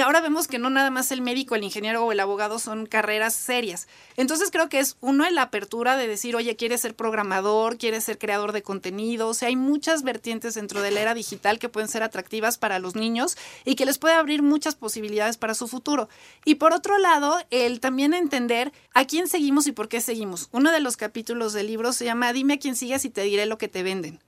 Ahora 0.03 0.19
vemos 0.19 0.49
que 0.49 0.59
no 0.59 0.69
nada 0.69 0.89
más 0.89 1.13
el 1.13 1.21
médico, 1.21 1.55
el 1.55 1.63
ingeniero 1.63 2.03
o 2.03 2.11
el 2.11 2.19
abogado 2.19 2.59
son 2.59 2.85
carreras 2.85 3.33
serias. 3.33 3.87
Entonces 4.17 4.51
creo 4.51 4.67
que 4.67 4.79
es 4.79 4.97
uno 4.99 5.25
en 5.25 5.33
la 5.33 5.43
apertura 5.43 5.95
de 5.95 6.07
decir, 6.07 6.35
oye, 6.35 6.57
quieres 6.57 6.81
ser 6.81 6.93
programador, 6.93 7.77
quieres 7.77 8.03
ser 8.03 8.17
creador 8.17 8.51
de 8.51 8.63
contenido. 8.63 9.29
O 9.29 9.33
sea, 9.33 9.47
hay 9.47 9.55
muchas 9.55 10.03
vertientes 10.03 10.55
dentro 10.55 10.81
de 10.81 10.91
la 10.91 10.99
era 10.99 11.13
digital 11.13 11.57
que 11.57 11.69
pueden 11.69 11.87
ser 11.87 12.03
atractivas 12.03 12.57
para 12.57 12.79
los 12.79 12.97
niños 12.97 13.37
y 13.63 13.75
que 13.75 13.85
les 13.85 13.97
puede 13.97 14.15
abrir 14.15 14.41
muchas 14.41 14.75
posibilidades 14.75 15.37
para 15.37 15.53
su 15.53 15.69
futuro. 15.69 16.09
Y 16.43 16.55
por 16.55 16.73
otro 16.73 16.97
lado, 16.97 17.37
el 17.49 17.79
también 17.79 18.13
entender 18.13 18.73
a 18.93 19.05
quién 19.05 19.29
seguimos 19.29 19.67
y 19.67 19.71
por 19.71 19.87
qué 19.87 20.01
seguimos. 20.01 20.49
Uno 20.51 20.71
de 20.73 20.81
los 20.81 20.97
capítulos 20.97 21.53
del 21.53 21.67
libro 21.67 21.93
se 21.93 22.03
llama 22.03 22.33
Dime 22.33 22.55
a 22.55 22.59
quién 22.59 22.75
sigues 22.75 23.05
y 23.05 23.09
te 23.09 23.21
diré 23.21 23.45
lo 23.45 23.57
que 23.57 23.69
te 23.69 23.83
venden. 23.83 24.19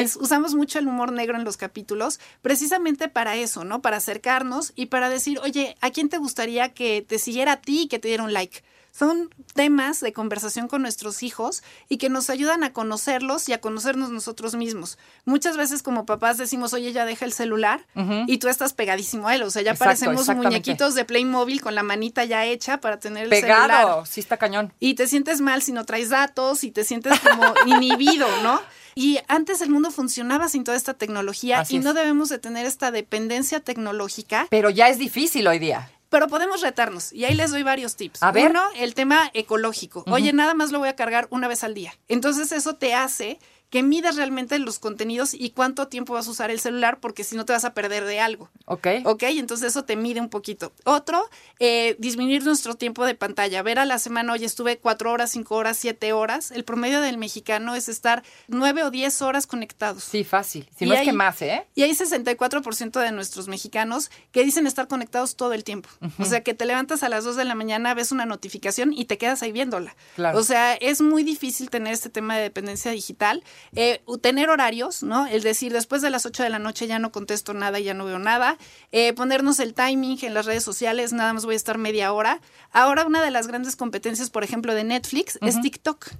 Es- 0.00 0.16
usamos 0.16 0.54
mucho 0.54 0.78
el 0.78 0.86
humor 0.88 1.12
negro 1.12 1.36
en 1.36 1.44
los 1.44 1.56
capítulos, 1.56 2.20
precisamente 2.42 3.08
para 3.08 3.36
eso, 3.36 3.64
¿no? 3.64 3.80
Para 3.82 3.96
acercarnos 3.96 4.72
y 4.76 4.86
para 4.86 5.08
decir, 5.08 5.38
oye, 5.42 5.76
¿a 5.80 5.90
quién 5.90 6.08
te 6.08 6.18
gustaría 6.18 6.74
que 6.74 7.02
te 7.06 7.18
siguiera 7.18 7.52
a 7.52 7.60
ti 7.60 7.82
y 7.82 7.88
que 7.88 7.98
te 7.98 8.08
diera 8.08 8.22
un 8.24 8.32
like? 8.32 8.62
Son 8.92 9.28
temas 9.54 9.98
de 10.00 10.12
conversación 10.12 10.68
con 10.68 10.80
nuestros 10.82 11.24
hijos 11.24 11.64
y 11.88 11.96
que 11.96 12.08
nos 12.10 12.30
ayudan 12.30 12.62
a 12.62 12.72
conocerlos 12.72 13.48
y 13.48 13.52
a 13.52 13.60
conocernos 13.60 14.10
nosotros 14.10 14.54
mismos. 14.54 14.98
Muchas 15.24 15.56
veces 15.56 15.82
como 15.82 16.06
papás 16.06 16.38
decimos, 16.38 16.72
oye, 16.74 16.92
ya 16.92 17.04
deja 17.04 17.24
el 17.24 17.32
celular 17.32 17.86
y 18.28 18.38
tú 18.38 18.46
estás 18.46 18.72
pegadísimo 18.72 19.26
a 19.26 19.34
él. 19.34 19.42
O 19.42 19.50
sea, 19.50 19.62
ya 19.62 19.72
Exacto, 19.72 19.86
parecemos 19.86 20.28
muñequitos 20.36 20.94
de 20.94 21.04
Playmobil 21.04 21.60
con 21.60 21.74
la 21.74 21.82
manita 21.82 22.24
ya 22.24 22.44
hecha 22.44 22.80
para 22.80 23.00
tener 23.00 23.24
el 23.24 23.30
celular 23.30 23.62
Pegado, 23.66 24.06
sí 24.06 24.20
está 24.20 24.36
cañón. 24.36 24.72
y 24.78 24.94
te 24.94 25.08
sientes 25.08 25.40
mal 25.40 25.60
si 25.62 25.72
no 25.72 25.84
traes 25.84 26.10
datos 26.10 26.62
y 26.62 26.70
te 26.70 26.84
sientes 26.84 27.18
como 27.18 27.42
inhibido, 27.66 28.28
¿no? 28.44 28.60
Y 28.94 29.18
antes 29.28 29.60
el 29.60 29.70
mundo 29.70 29.90
funcionaba 29.90 30.48
sin 30.48 30.64
toda 30.64 30.76
esta 30.76 30.94
tecnología 30.94 31.60
Así 31.60 31.74
y 31.74 31.78
es. 31.78 31.84
no 31.84 31.94
debemos 31.94 32.28
de 32.28 32.38
tener 32.38 32.66
esta 32.66 32.90
dependencia 32.90 33.60
tecnológica, 33.60 34.46
Pero 34.50 34.70
ya 34.70 34.88
es 34.88 34.98
difícil 34.98 35.46
hoy 35.46 35.58
día. 35.58 35.90
pero 36.08 36.28
podemos 36.28 36.60
retarnos 36.60 37.12
y 37.12 37.24
ahí 37.24 37.34
les 37.34 37.50
doy 37.50 37.62
varios 37.64 37.96
tips. 37.96 38.22
A 38.22 38.30
ver. 38.30 38.50
Uno, 38.50 38.62
el 38.76 38.94
tema 38.94 39.30
ecológico. 39.34 40.04
Oye, 40.06 40.32
nada 40.32 40.54
más 40.54 40.70
lo 40.70 40.78
voy 40.78 40.88
a 40.88 40.94
cargar 40.96 41.26
una 41.30 41.48
vez 41.48 41.64
al 41.64 41.74
día. 41.74 41.92
Entonces 42.08 42.52
eso 42.52 42.76
te 42.76 42.94
hace 42.94 43.38
que 43.74 43.82
midas 43.82 44.14
realmente 44.14 44.56
los 44.60 44.78
contenidos 44.78 45.34
y 45.34 45.50
cuánto 45.50 45.88
tiempo 45.88 46.14
vas 46.14 46.28
a 46.28 46.30
usar 46.30 46.52
el 46.52 46.60
celular 46.60 47.00
porque 47.00 47.24
si 47.24 47.34
no 47.34 47.44
te 47.44 47.52
vas 47.52 47.64
a 47.64 47.74
perder 47.74 48.04
de 48.04 48.20
algo. 48.20 48.48
Ok. 48.66 48.86
Ok, 49.04 49.24
entonces 49.24 49.70
eso 49.70 49.82
te 49.82 49.96
mide 49.96 50.20
un 50.20 50.28
poquito. 50.28 50.72
Otro, 50.84 51.28
eh, 51.58 51.96
disminuir 51.98 52.44
nuestro 52.44 52.76
tiempo 52.76 53.04
de 53.04 53.16
pantalla. 53.16 53.64
Ver 53.64 53.80
a 53.80 53.84
la 53.84 53.98
semana, 53.98 54.32
hoy 54.32 54.44
estuve 54.44 54.78
cuatro 54.78 55.10
horas, 55.10 55.32
cinco 55.32 55.56
horas, 55.56 55.76
siete 55.76 56.12
horas. 56.12 56.52
El 56.52 56.62
promedio 56.62 57.00
del 57.00 57.18
mexicano 57.18 57.74
es 57.74 57.88
estar 57.88 58.22
nueve 58.46 58.84
o 58.84 58.92
diez 58.92 59.20
horas 59.22 59.48
conectados. 59.48 60.04
Sí, 60.04 60.22
fácil. 60.22 60.70
Si 60.78 60.84
Y 60.84 60.88
no 60.88 60.94
es 60.94 61.02
que 61.02 61.12
más, 61.12 61.42
¿eh? 61.42 61.66
Y 61.74 61.82
hay 61.82 61.90
64% 61.90 63.00
de 63.00 63.10
nuestros 63.10 63.48
mexicanos 63.48 64.12
que 64.30 64.44
dicen 64.44 64.68
estar 64.68 64.86
conectados 64.86 65.34
todo 65.34 65.52
el 65.52 65.64
tiempo. 65.64 65.88
O 66.20 66.24
sea, 66.26 66.44
que 66.44 66.54
te 66.54 66.64
levantas 66.64 67.02
a 67.02 67.08
las 67.08 67.24
2 67.24 67.34
de 67.34 67.44
la 67.44 67.56
mañana, 67.56 67.92
ves 67.94 68.12
una 68.12 68.24
notificación 68.24 68.92
y 68.92 69.06
te 69.06 69.18
quedas 69.18 69.42
ahí 69.42 69.50
viéndola. 69.50 69.96
Claro. 70.14 70.38
O 70.38 70.44
sea, 70.44 70.74
es 70.74 71.00
muy 71.00 71.24
difícil 71.24 71.70
tener 71.70 71.92
este 71.92 72.08
tema 72.08 72.36
de 72.36 72.42
dependencia 72.44 72.92
digital. 72.92 73.42
Eh, 73.74 74.02
tener 74.20 74.50
horarios, 74.50 75.02
¿no? 75.02 75.26
El 75.26 75.42
decir, 75.42 75.72
después 75.72 76.02
de 76.02 76.10
las 76.10 76.26
8 76.26 76.42
de 76.42 76.50
la 76.50 76.58
noche 76.58 76.86
ya 76.86 76.98
no 76.98 77.12
contesto 77.12 77.54
nada, 77.54 77.78
ya 77.80 77.94
no 77.94 78.04
veo 78.04 78.18
nada. 78.18 78.58
Eh, 78.92 79.12
ponernos 79.12 79.58
el 79.60 79.74
timing 79.74 80.18
en 80.22 80.34
las 80.34 80.46
redes 80.46 80.64
sociales, 80.64 81.12
nada 81.12 81.32
más 81.32 81.44
voy 81.44 81.54
a 81.54 81.56
estar 81.56 81.78
media 81.78 82.12
hora. 82.12 82.40
Ahora, 82.72 83.06
una 83.06 83.22
de 83.22 83.30
las 83.30 83.46
grandes 83.46 83.76
competencias, 83.76 84.30
por 84.30 84.44
ejemplo, 84.44 84.74
de 84.74 84.84
Netflix 84.84 85.38
es 85.42 85.60
TikTok. 85.60 86.10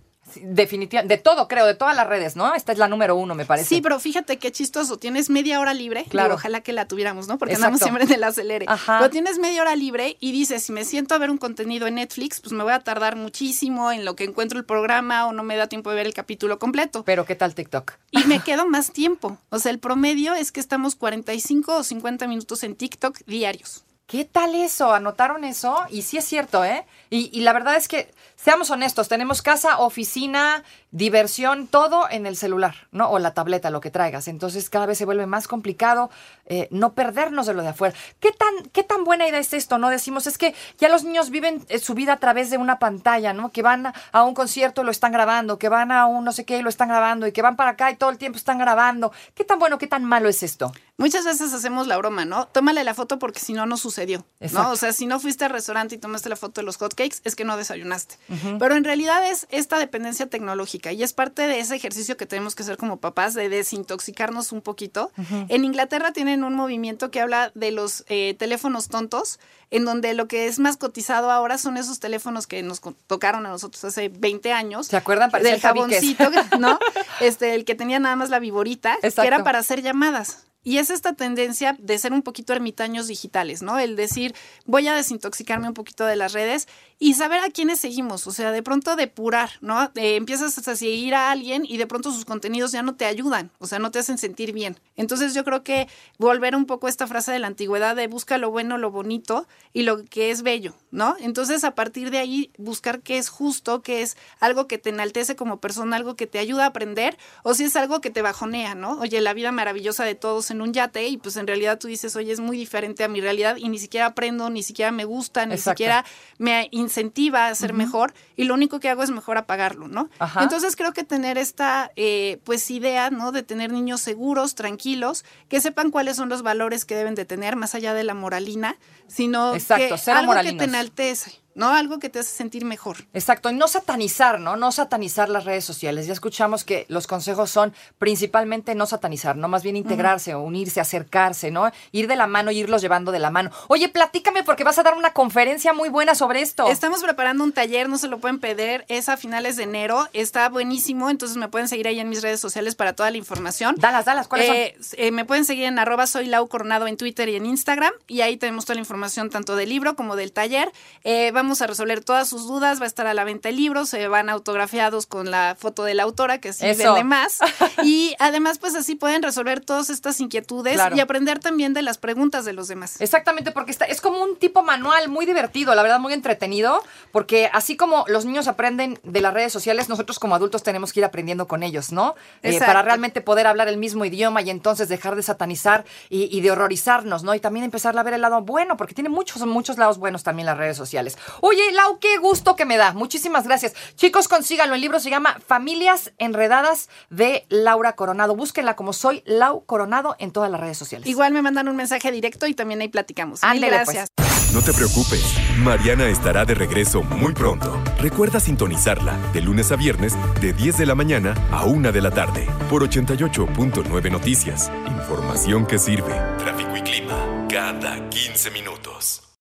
Definitivamente. 0.42 1.16
De 1.16 1.22
todo, 1.22 1.48
creo, 1.48 1.66
de 1.66 1.74
todas 1.74 1.96
las 1.96 2.06
redes, 2.06 2.36
¿no? 2.36 2.54
Esta 2.54 2.72
es 2.72 2.78
la 2.78 2.88
número 2.88 3.16
uno, 3.16 3.34
me 3.34 3.44
parece. 3.44 3.68
Sí, 3.68 3.80
pero 3.80 3.98
fíjate 4.00 4.38
qué 4.38 4.52
chistoso. 4.52 4.98
Tienes 4.98 5.30
media 5.30 5.60
hora 5.60 5.74
libre. 5.74 6.04
Claro. 6.08 6.30
Digo, 6.30 6.36
ojalá 6.36 6.60
que 6.60 6.72
la 6.72 6.86
tuviéramos, 6.86 7.28
¿no? 7.28 7.38
Porque 7.38 7.54
Exacto. 7.54 7.74
andamos 7.74 7.80
siempre 7.80 8.04
en 8.04 8.12
el 8.12 8.24
acelere. 8.24 8.66
Ajá. 8.68 8.98
Pero 8.98 9.10
tienes 9.10 9.38
media 9.38 9.62
hora 9.62 9.76
libre 9.76 10.16
y 10.20 10.32
dices, 10.32 10.62
si 10.62 10.72
me 10.72 10.84
siento 10.84 11.14
a 11.14 11.18
ver 11.18 11.30
un 11.30 11.38
contenido 11.38 11.86
en 11.86 11.96
Netflix, 11.96 12.40
pues 12.40 12.52
me 12.52 12.62
voy 12.62 12.72
a 12.72 12.80
tardar 12.80 13.16
muchísimo 13.16 13.92
en 13.92 14.04
lo 14.04 14.16
que 14.16 14.24
encuentro 14.24 14.58
el 14.58 14.64
programa 14.64 15.26
o 15.26 15.32
no 15.32 15.42
me 15.42 15.56
da 15.56 15.66
tiempo 15.66 15.90
de 15.90 15.96
ver 15.96 16.06
el 16.06 16.14
capítulo 16.14 16.58
completo. 16.58 17.04
Pero 17.04 17.24
¿qué 17.24 17.34
tal 17.34 17.54
TikTok? 17.54 17.92
Y 18.10 18.24
me 18.24 18.40
quedo 18.40 18.66
más 18.66 18.92
tiempo. 18.92 19.38
O 19.50 19.58
sea, 19.58 19.70
el 19.70 19.78
promedio 19.78 20.34
es 20.34 20.52
que 20.52 20.60
estamos 20.60 20.94
45 20.94 21.76
o 21.76 21.82
50 21.82 22.26
minutos 22.26 22.62
en 22.64 22.74
TikTok 22.74 23.18
diarios. 23.26 23.84
¿Qué 24.06 24.24
tal 24.26 24.54
eso? 24.54 24.92
¿Anotaron 24.92 25.44
eso? 25.44 25.78
Y 25.88 26.02
sí 26.02 26.18
es 26.18 26.24
cierto, 26.26 26.64
¿eh? 26.64 26.86
Y, 27.08 27.30
y 27.32 27.40
la 27.40 27.54
verdad 27.54 27.76
es 27.76 27.88
que, 27.88 28.12
seamos 28.36 28.70
honestos, 28.70 29.08
tenemos 29.08 29.40
casa, 29.40 29.78
oficina, 29.78 30.62
diversión, 30.94 31.66
todo 31.66 32.08
en 32.08 32.24
el 32.24 32.36
celular, 32.36 32.76
¿no? 32.92 33.10
O 33.10 33.18
la 33.18 33.34
tableta, 33.34 33.68
lo 33.70 33.80
que 33.80 33.90
traigas. 33.90 34.28
Entonces 34.28 34.70
cada 34.70 34.86
vez 34.86 34.96
se 34.96 35.04
vuelve 35.04 35.26
más 35.26 35.48
complicado 35.48 36.08
eh, 36.46 36.68
no 36.70 36.94
perdernos 36.94 37.46
de 37.46 37.54
lo 37.54 37.62
de 37.62 37.70
afuera. 37.70 37.96
¿Qué 38.20 38.30
tan, 38.30 38.70
¿Qué 38.70 38.84
tan 38.84 39.02
buena 39.02 39.26
idea 39.26 39.40
es 39.40 39.52
esto, 39.54 39.76
no? 39.76 39.90
Decimos, 39.90 40.28
es 40.28 40.38
que 40.38 40.54
ya 40.78 40.88
los 40.88 41.02
niños 41.02 41.30
viven 41.30 41.66
eh, 41.68 41.80
su 41.80 41.94
vida 41.94 42.12
a 42.12 42.18
través 42.18 42.48
de 42.48 42.58
una 42.58 42.78
pantalla, 42.78 43.32
¿no? 43.32 43.50
Que 43.50 43.62
van 43.62 43.92
a, 44.12 44.22
un 44.22 44.34
concierto 44.34 44.82
y 44.82 44.84
lo 44.84 44.92
están 44.92 45.10
grabando, 45.10 45.58
que 45.58 45.68
van 45.68 45.90
a 45.90 46.06
un 46.06 46.24
no 46.24 46.30
sé 46.30 46.44
qué 46.44 46.58
y 46.58 46.62
lo 46.62 46.68
están 46.68 46.88
grabando, 46.90 47.26
y 47.26 47.32
que 47.32 47.42
van 47.42 47.56
para 47.56 47.70
acá 47.70 47.90
y 47.90 47.96
todo 47.96 48.10
el 48.10 48.18
tiempo 48.18 48.38
están 48.38 48.58
grabando. 48.58 49.10
¿Qué 49.34 49.42
tan 49.42 49.58
bueno, 49.58 49.78
qué 49.78 49.88
tan 49.88 50.04
malo 50.04 50.28
es 50.28 50.44
esto? 50.44 50.70
Muchas 50.96 51.24
veces 51.24 51.52
hacemos 51.52 51.88
la 51.88 51.96
broma, 51.96 52.24
¿no? 52.24 52.46
Tómale 52.46 52.84
la 52.84 52.94
foto 52.94 53.18
porque 53.18 53.40
si 53.40 53.52
no, 53.52 53.66
no 53.66 53.76
sucedió. 53.76 54.24
Exacto. 54.38 54.68
¿no? 54.68 54.70
O 54.74 54.76
sea, 54.76 54.92
si 54.92 55.06
no 55.06 55.18
fuiste 55.18 55.44
al 55.44 55.50
restaurante 55.50 55.96
y 55.96 55.98
tomaste 55.98 56.28
la 56.28 56.36
foto 56.36 56.60
de 56.60 56.64
los 56.64 56.76
hotcakes, 56.76 57.16
es 57.24 57.34
que 57.34 57.44
no 57.44 57.56
desayunaste. 57.56 58.16
Pero 58.60 58.76
en 58.76 58.84
realidad 58.84 59.28
es 59.28 59.48
esta 59.50 59.78
dependencia 59.78 60.28
tecnológica 60.28 60.83
y 60.92 61.02
es 61.02 61.12
parte 61.12 61.46
de 61.46 61.60
ese 61.60 61.76
ejercicio 61.76 62.16
que 62.16 62.26
tenemos 62.26 62.54
que 62.54 62.62
hacer 62.62 62.76
como 62.76 62.98
papás 62.98 63.34
de 63.34 63.48
desintoxicarnos 63.48 64.52
un 64.52 64.60
poquito. 64.60 65.10
En 65.48 65.64
Inglaterra 65.64 66.12
tienen 66.12 66.44
un 66.44 66.54
movimiento 66.54 67.10
que 67.10 67.20
habla 67.20 67.52
de 67.54 67.70
los 67.70 68.04
eh, 68.08 68.34
teléfonos 68.38 68.88
tontos, 68.88 69.38
en 69.70 69.84
donde 69.84 70.14
lo 70.14 70.28
que 70.28 70.46
es 70.46 70.58
más 70.58 70.76
cotizado 70.76 71.30
ahora 71.30 71.58
son 71.58 71.76
esos 71.76 72.00
teléfonos 72.00 72.46
que 72.46 72.62
nos 72.62 72.80
tocaron 73.06 73.46
a 73.46 73.48
nosotros 73.48 73.84
hace 73.84 74.08
20 74.08 74.52
años. 74.52 74.86
¿Se 74.86 74.96
acuerdan? 74.96 75.30
Parecía 75.30 75.52
Del 75.52 75.60
jaboncito, 75.60 76.30
¿no? 76.58 76.78
Este, 77.20 77.54
el 77.54 77.64
que 77.64 77.74
tenía 77.74 77.98
nada 78.00 78.16
más 78.16 78.28
la 78.30 78.38
viborita, 78.38 78.96
que 79.00 79.26
era 79.26 79.44
para 79.44 79.60
hacer 79.60 79.82
llamadas. 79.82 80.46
Y 80.64 80.78
es 80.78 80.90
esta 80.90 81.12
tendencia 81.12 81.76
de 81.78 81.98
ser 81.98 82.12
un 82.12 82.22
poquito 82.22 82.54
ermitaños 82.54 83.06
digitales, 83.06 83.62
¿no? 83.62 83.78
El 83.78 83.96
decir, 83.96 84.34
voy 84.64 84.88
a 84.88 84.94
desintoxicarme 84.94 85.68
un 85.68 85.74
poquito 85.74 86.06
de 86.06 86.16
las 86.16 86.32
redes 86.32 86.66
y 86.98 87.14
saber 87.14 87.40
a 87.40 87.50
quiénes 87.50 87.80
seguimos, 87.80 88.26
o 88.26 88.32
sea, 88.32 88.50
de 88.50 88.62
pronto 88.62 88.96
depurar, 88.96 89.50
¿no? 89.60 89.90
Eh, 89.94 90.16
empiezas 90.16 90.56
a 90.66 90.76
seguir 90.76 91.14
a 91.14 91.30
alguien 91.30 91.64
y 91.66 91.76
de 91.76 91.86
pronto 91.86 92.10
sus 92.10 92.24
contenidos 92.24 92.72
ya 92.72 92.82
no 92.82 92.94
te 92.94 93.04
ayudan, 93.04 93.50
o 93.58 93.66
sea, 93.66 93.78
no 93.78 93.90
te 93.90 93.98
hacen 93.98 94.16
sentir 94.16 94.52
bien. 94.52 94.80
Entonces 94.96 95.34
yo 95.34 95.44
creo 95.44 95.62
que 95.62 95.86
volver 96.18 96.56
un 96.56 96.64
poco 96.64 96.86
a 96.86 96.90
esta 96.90 97.06
frase 97.06 97.30
de 97.30 97.40
la 97.40 97.48
antigüedad 97.48 97.94
de 97.94 98.06
busca 98.06 98.38
lo 98.38 98.50
bueno, 98.50 98.78
lo 98.78 98.90
bonito 98.90 99.46
y 99.72 99.82
lo 99.82 100.02
que 100.04 100.30
es 100.30 100.42
bello, 100.42 100.74
¿no? 100.90 101.16
Entonces 101.20 101.64
a 101.64 101.74
partir 101.74 102.10
de 102.10 102.18
ahí 102.18 102.50
buscar 102.56 103.00
qué 103.00 103.18
es 103.18 103.28
justo, 103.28 103.82
qué 103.82 104.00
es 104.00 104.16
algo 104.40 104.66
que 104.66 104.78
te 104.78 104.90
enaltece 104.90 105.36
como 105.36 105.60
persona, 105.60 105.96
algo 105.96 106.16
que 106.16 106.26
te 106.26 106.38
ayuda 106.38 106.64
a 106.64 106.68
aprender 106.68 107.18
o 107.42 107.54
si 107.54 107.64
es 107.64 107.76
algo 107.76 108.00
que 108.00 108.10
te 108.10 108.22
bajonea, 108.22 108.74
¿no? 108.74 108.98
Oye, 109.00 109.20
la 109.20 109.34
vida 109.34 109.52
maravillosa 109.52 110.04
de 110.04 110.14
todos 110.14 110.50
en 110.54 110.62
un 110.62 110.72
yate 110.72 111.06
y 111.08 111.18
pues 111.18 111.36
en 111.36 111.46
realidad 111.46 111.78
tú 111.78 111.88
dices, 111.88 112.16
oye, 112.16 112.32
es 112.32 112.40
muy 112.40 112.56
diferente 112.56 113.04
a 113.04 113.08
mi 113.08 113.20
realidad 113.20 113.56
y 113.56 113.68
ni 113.68 113.78
siquiera 113.78 114.06
aprendo, 114.06 114.48
ni 114.50 114.62
siquiera 114.62 114.90
me 114.90 115.04
gusta, 115.04 115.44
ni 115.46 115.54
Exacto. 115.54 115.76
siquiera 115.76 116.04
me 116.38 116.68
incentiva 116.70 117.48
a 117.48 117.54
ser 117.54 117.74
mejor 117.74 118.14
y 118.36 118.44
lo 118.44 118.54
único 118.54 118.80
que 118.80 118.88
hago 118.88 119.02
es 119.02 119.10
mejor 119.10 119.36
apagarlo, 119.36 119.88
¿no? 119.88 120.08
Ajá. 120.18 120.42
Entonces 120.42 120.76
creo 120.76 120.92
que 120.92 121.04
tener 121.04 121.38
esta 121.38 121.90
eh, 121.96 122.38
pues 122.44 122.70
idea, 122.70 123.10
¿no? 123.10 123.32
De 123.32 123.42
tener 123.42 123.72
niños 123.72 124.00
seguros, 124.00 124.54
tranquilos, 124.54 125.24
que 125.48 125.60
sepan 125.60 125.90
cuáles 125.90 126.16
son 126.16 126.28
los 126.28 126.42
valores 126.42 126.84
que 126.84 126.94
deben 126.94 127.14
de 127.14 127.24
tener 127.24 127.56
más 127.56 127.74
allá 127.74 127.94
de 127.94 128.04
la 128.04 128.14
moralina, 128.14 128.76
sino 129.06 129.54
Exacto, 129.54 129.96
que 130.02 130.10
algo 130.10 130.34
que 130.40 130.52
te 130.52 130.64
enaltece, 130.64 131.43
¿no? 131.54 131.70
Algo 131.70 131.98
que 131.98 132.08
te 132.08 132.18
hace 132.18 132.34
sentir 132.34 132.64
mejor. 132.64 132.98
Exacto, 133.12 133.50
y 133.50 133.54
no 133.54 133.68
satanizar, 133.68 134.40
¿no? 134.40 134.56
No 134.56 134.72
satanizar 134.72 135.28
las 135.28 135.44
redes 135.44 135.64
sociales. 135.64 136.06
Ya 136.06 136.12
escuchamos 136.12 136.64
que 136.64 136.86
los 136.88 137.06
consejos 137.06 137.50
son 137.50 137.72
principalmente 137.98 138.74
no 138.74 138.86
satanizar, 138.86 139.36
no 139.36 139.48
más 139.48 139.62
bien 139.62 139.76
integrarse 139.76 140.34
o 140.34 140.42
unirse, 140.42 140.80
acercarse, 140.80 141.50
¿no? 141.50 141.70
Ir 141.92 142.08
de 142.08 142.16
la 142.16 142.26
mano 142.26 142.50
y 142.50 142.58
irlos 142.58 142.82
llevando 142.82 143.12
de 143.12 143.18
la 143.18 143.30
mano. 143.30 143.50
Oye, 143.68 143.88
platícame 143.88 144.42
porque 144.42 144.64
vas 144.64 144.78
a 144.78 144.82
dar 144.82 144.94
una 144.94 145.12
conferencia 145.12 145.72
muy 145.72 145.88
buena 145.88 146.14
sobre 146.14 146.40
esto. 146.42 146.68
Estamos 146.68 147.02
preparando 147.02 147.44
un 147.44 147.52
taller, 147.52 147.88
no 147.88 147.98
se 147.98 148.08
lo 148.08 148.18
pueden 148.18 148.38
perder, 148.38 148.84
es 148.88 149.08
a 149.08 149.16
finales 149.16 149.56
de 149.56 149.64
enero, 149.64 150.08
está 150.12 150.48
buenísimo, 150.48 151.10
entonces 151.10 151.36
me 151.36 151.48
pueden 151.48 151.68
seguir 151.68 151.88
ahí 151.88 152.00
en 152.00 152.08
mis 152.08 152.22
redes 152.22 152.40
sociales 152.40 152.74
para 152.74 152.94
toda 152.94 153.10
la 153.10 153.16
información. 153.16 153.74
Dalas, 153.78 154.04
dalas, 154.04 154.28
¿cuáles 154.28 154.46
son? 154.48 154.56
Eh, 154.56 154.76
eh, 154.94 155.10
me 155.10 155.24
pueden 155.24 155.44
seguir 155.44 155.64
en 155.64 155.78
arroba 155.78 156.06
soy 156.06 156.26
Lau 156.26 156.48
Coronado 156.48 156.86
en 156.86 156.96
Twitter 156.96 157.28
y 157.28 157.36
en 157.36 157.46
Instagram 157.46 157.92
y 158.06 158.20
ahí 158.20 158.36
tenemos 158.36 158.64
toda 158.64 158.74
la 158.74 158.80
información 158.80 159.30
tanto 159.30 159.56
del 159.56 159.68
libro 159.68 159.96
como 159.96 160.16
del 160.16 160.32
taller. 160.32 160.70
Eh, 161.04 161.30
vamos 161.32 161.43
vamos 161.44 161.60
a 161.62 161.66
resolver 161.66 162.02
todas 162.02 162.28
sus 162.28 162.46
dudas, 162.46 162.80
va 162.80 162.84
a 162.84 162.86
estar 162.86 163.06
a 163.06 163.14
la 163.14 163.22
venta 163.24 163.50
el 163.50 163.56
libro, 163.56 163.84
se 163.86 164.08
van 164.08 164.28
autografiados 164.30 165.06
con 165.06 165.30
la 165.30 165.56
foto 165.58 165.84
de 165.84 165.94
la 165.94 166.02
autora, 166.04 166.38
que 166.38 166.52
sí 166.52 166.66
Eso. 166.66 166.94
vende 166.94 167.04
más. 167.04 167.38
Y 167.84 168.14
además, 168.18 168.58
pues 168.58 168.74
así 168.74 168.94
pueden 168.94 169.22
resolver 169.22 169.60
todas 169.60 169.90
estas 169.90 170.20
inquietudes 170.20 170.74
Claro. 170.74 170.96
y 170.96 171.00
aprender 171.00 171.38
también 171.38 171.74
de 171.74 171.82
las 171.82 171.98
preguntas 171.98 172.44
de 172.44 172.52
los 172.54 172.68
demás. 172.68 173.00
Exactamente, 173.00 173.50
porque 173.50 173.70
está, 173.72 173.84
es 173.84 174.00
como 174.00 174.22
un 174.22 174.36
tipo 174.36 174.62
manual 174.62 175.08
muy 175.08 175.26
divertido, 175.26 175.74
la 175.74 175.82
verdad 175.82 176.00
muy 176.00 176.12
entretenido, 176.14 176.82
porque 177.12 177.50
así 177.52 177.76
como 177.76 178.04
los 178.08 178.24
niños 178.24 178.48
aprenden 178.48 178.98
de 179.02 179.20
las 179.20 179.34
redes 179.34 179.52
sociales, 179.52 179.88
nosotros 179.88 180.18
como 180.18 180.34
adultos 180.34 180.62
tenemos 180.62 180.92
que 180.92 181.00
ir 181.00 181.04
aprendiendo 181.04 181.46
con 181.46 181.62
ellos, 181.62 181.92
¿no? 181.92 182.14
Eh, 182.42 182.58
para 182.58 182.80
realmente 182.82 183.20
poder 183.20 183.46
hablar 183.46 183.68
el 183.68 183.76
mismo 183.76 184.04
idioma 184.04 184.40
y 184.42 184.50
entonces 184.50 184.88
dejar 184.88 185.14
de 185.16 185.22
satanizar 185.22 185.84
y, 186.08 186.34
y 186.36 186.40
de 186.40 186.50
horrorizarnos, 186.52 187.22
¿no? 187.22 187.34
Y 187.34 187.40
también 187.40 187.64
empezar 187.64 187.96
a 187.98 188.02
ver 188.02 188.14
el 188.14 188.22
lado 188.22 188.40
bueno, 188.40 188.76
porque 188.76 188.94
tiene 188.94 189.10
muchos, 189.10 189.44
muchos 189.46 189.76
lados 189.78 189.98
buenos 189.98 190.22
también 190.22 190.46
las 190.46 190.56
redes 190.56 190.76
sociales. 190.76 191.18
Oye, 191.40 191.72
Lau, 191.72 191.98
qué 191.98 192.18
gusto 192.18 192.56
que 192.56 192.64
me 192.64 192.76
da. 192.76 192.92
Muchísimas 192.92 193.44
gracias. 193.46 193.74
Chicos, 193.96 194.28
consíganlo. 194.28 194.74
El 194.74 194.80
libro 194.80 195.00
se 195.00 195.10
llama 195.10 195.38
Familias 195.46 196.12
Enredadas 196.18 196.88
de 197.10 197.46
Laura 197.48 197.94
Coronado. 197.94 198.36
Búsquenla 198.36 198.76
como 198.76 198.92
soy 198.92 199.22
Lau 199.26 199.64
Coronado 199.64 200.16
en 200.18 200.30
todas 200.30 200.50
las 200.50 200.60
redes 200.60 200.78
sociales. 200.78 201.08
Igual 201.08 201.32
me 201.32 201.42
mandan 201.42 201.68
un 201.68 201.76
mensaje 201.76 202.10
directo 202.10 202.46
y 202.46 202.54
también 202.54 202.80
ahí 202.80 202.88
platicamos. 202.88 203.42
Mil 203.42 203.50
Ándele, 203.50 203.84
pues. 203.84 203.96
gracias. 203.96 204.08
No 204.54 204.62
te 204.62 204.72
preocupes, 204.72 205.34
Mariana 205.58 206.08
estará 206.08 206.44
de 206.44 206.54
regreso 206.54 207.02
muy 207.02 207.32
pronto. 207.34 207.76
Recuerda 207.98 208.38
sintonizarla 208.38 209.18
de 209.32 209.40
lunes 209.40 209.72
a 209.72 209.76
viernes 209.76 210.14
de 210.40 210.52
10 210.52 210.78
de 210.78 210.86
la 210.86 210.94
mañana 210.94 211.34
a 211.50 211.64
1 211.64 211.90
de 211.90 212.00
la 212.00 212.12
tarde 212.12 212.46
por 212.70 212.88
88.9 212.88 214.12
Noticias. 214.12 214.70
Información 214.86 215.66
que 215.66 215.80
sirve. 215.80 216.14
Tráfico 216.38 216.76
y 216.76 216.82
clima 216.82 217.46
cada 217.50 218.08
15 218.10 218.52
minutos. 218.52 219.24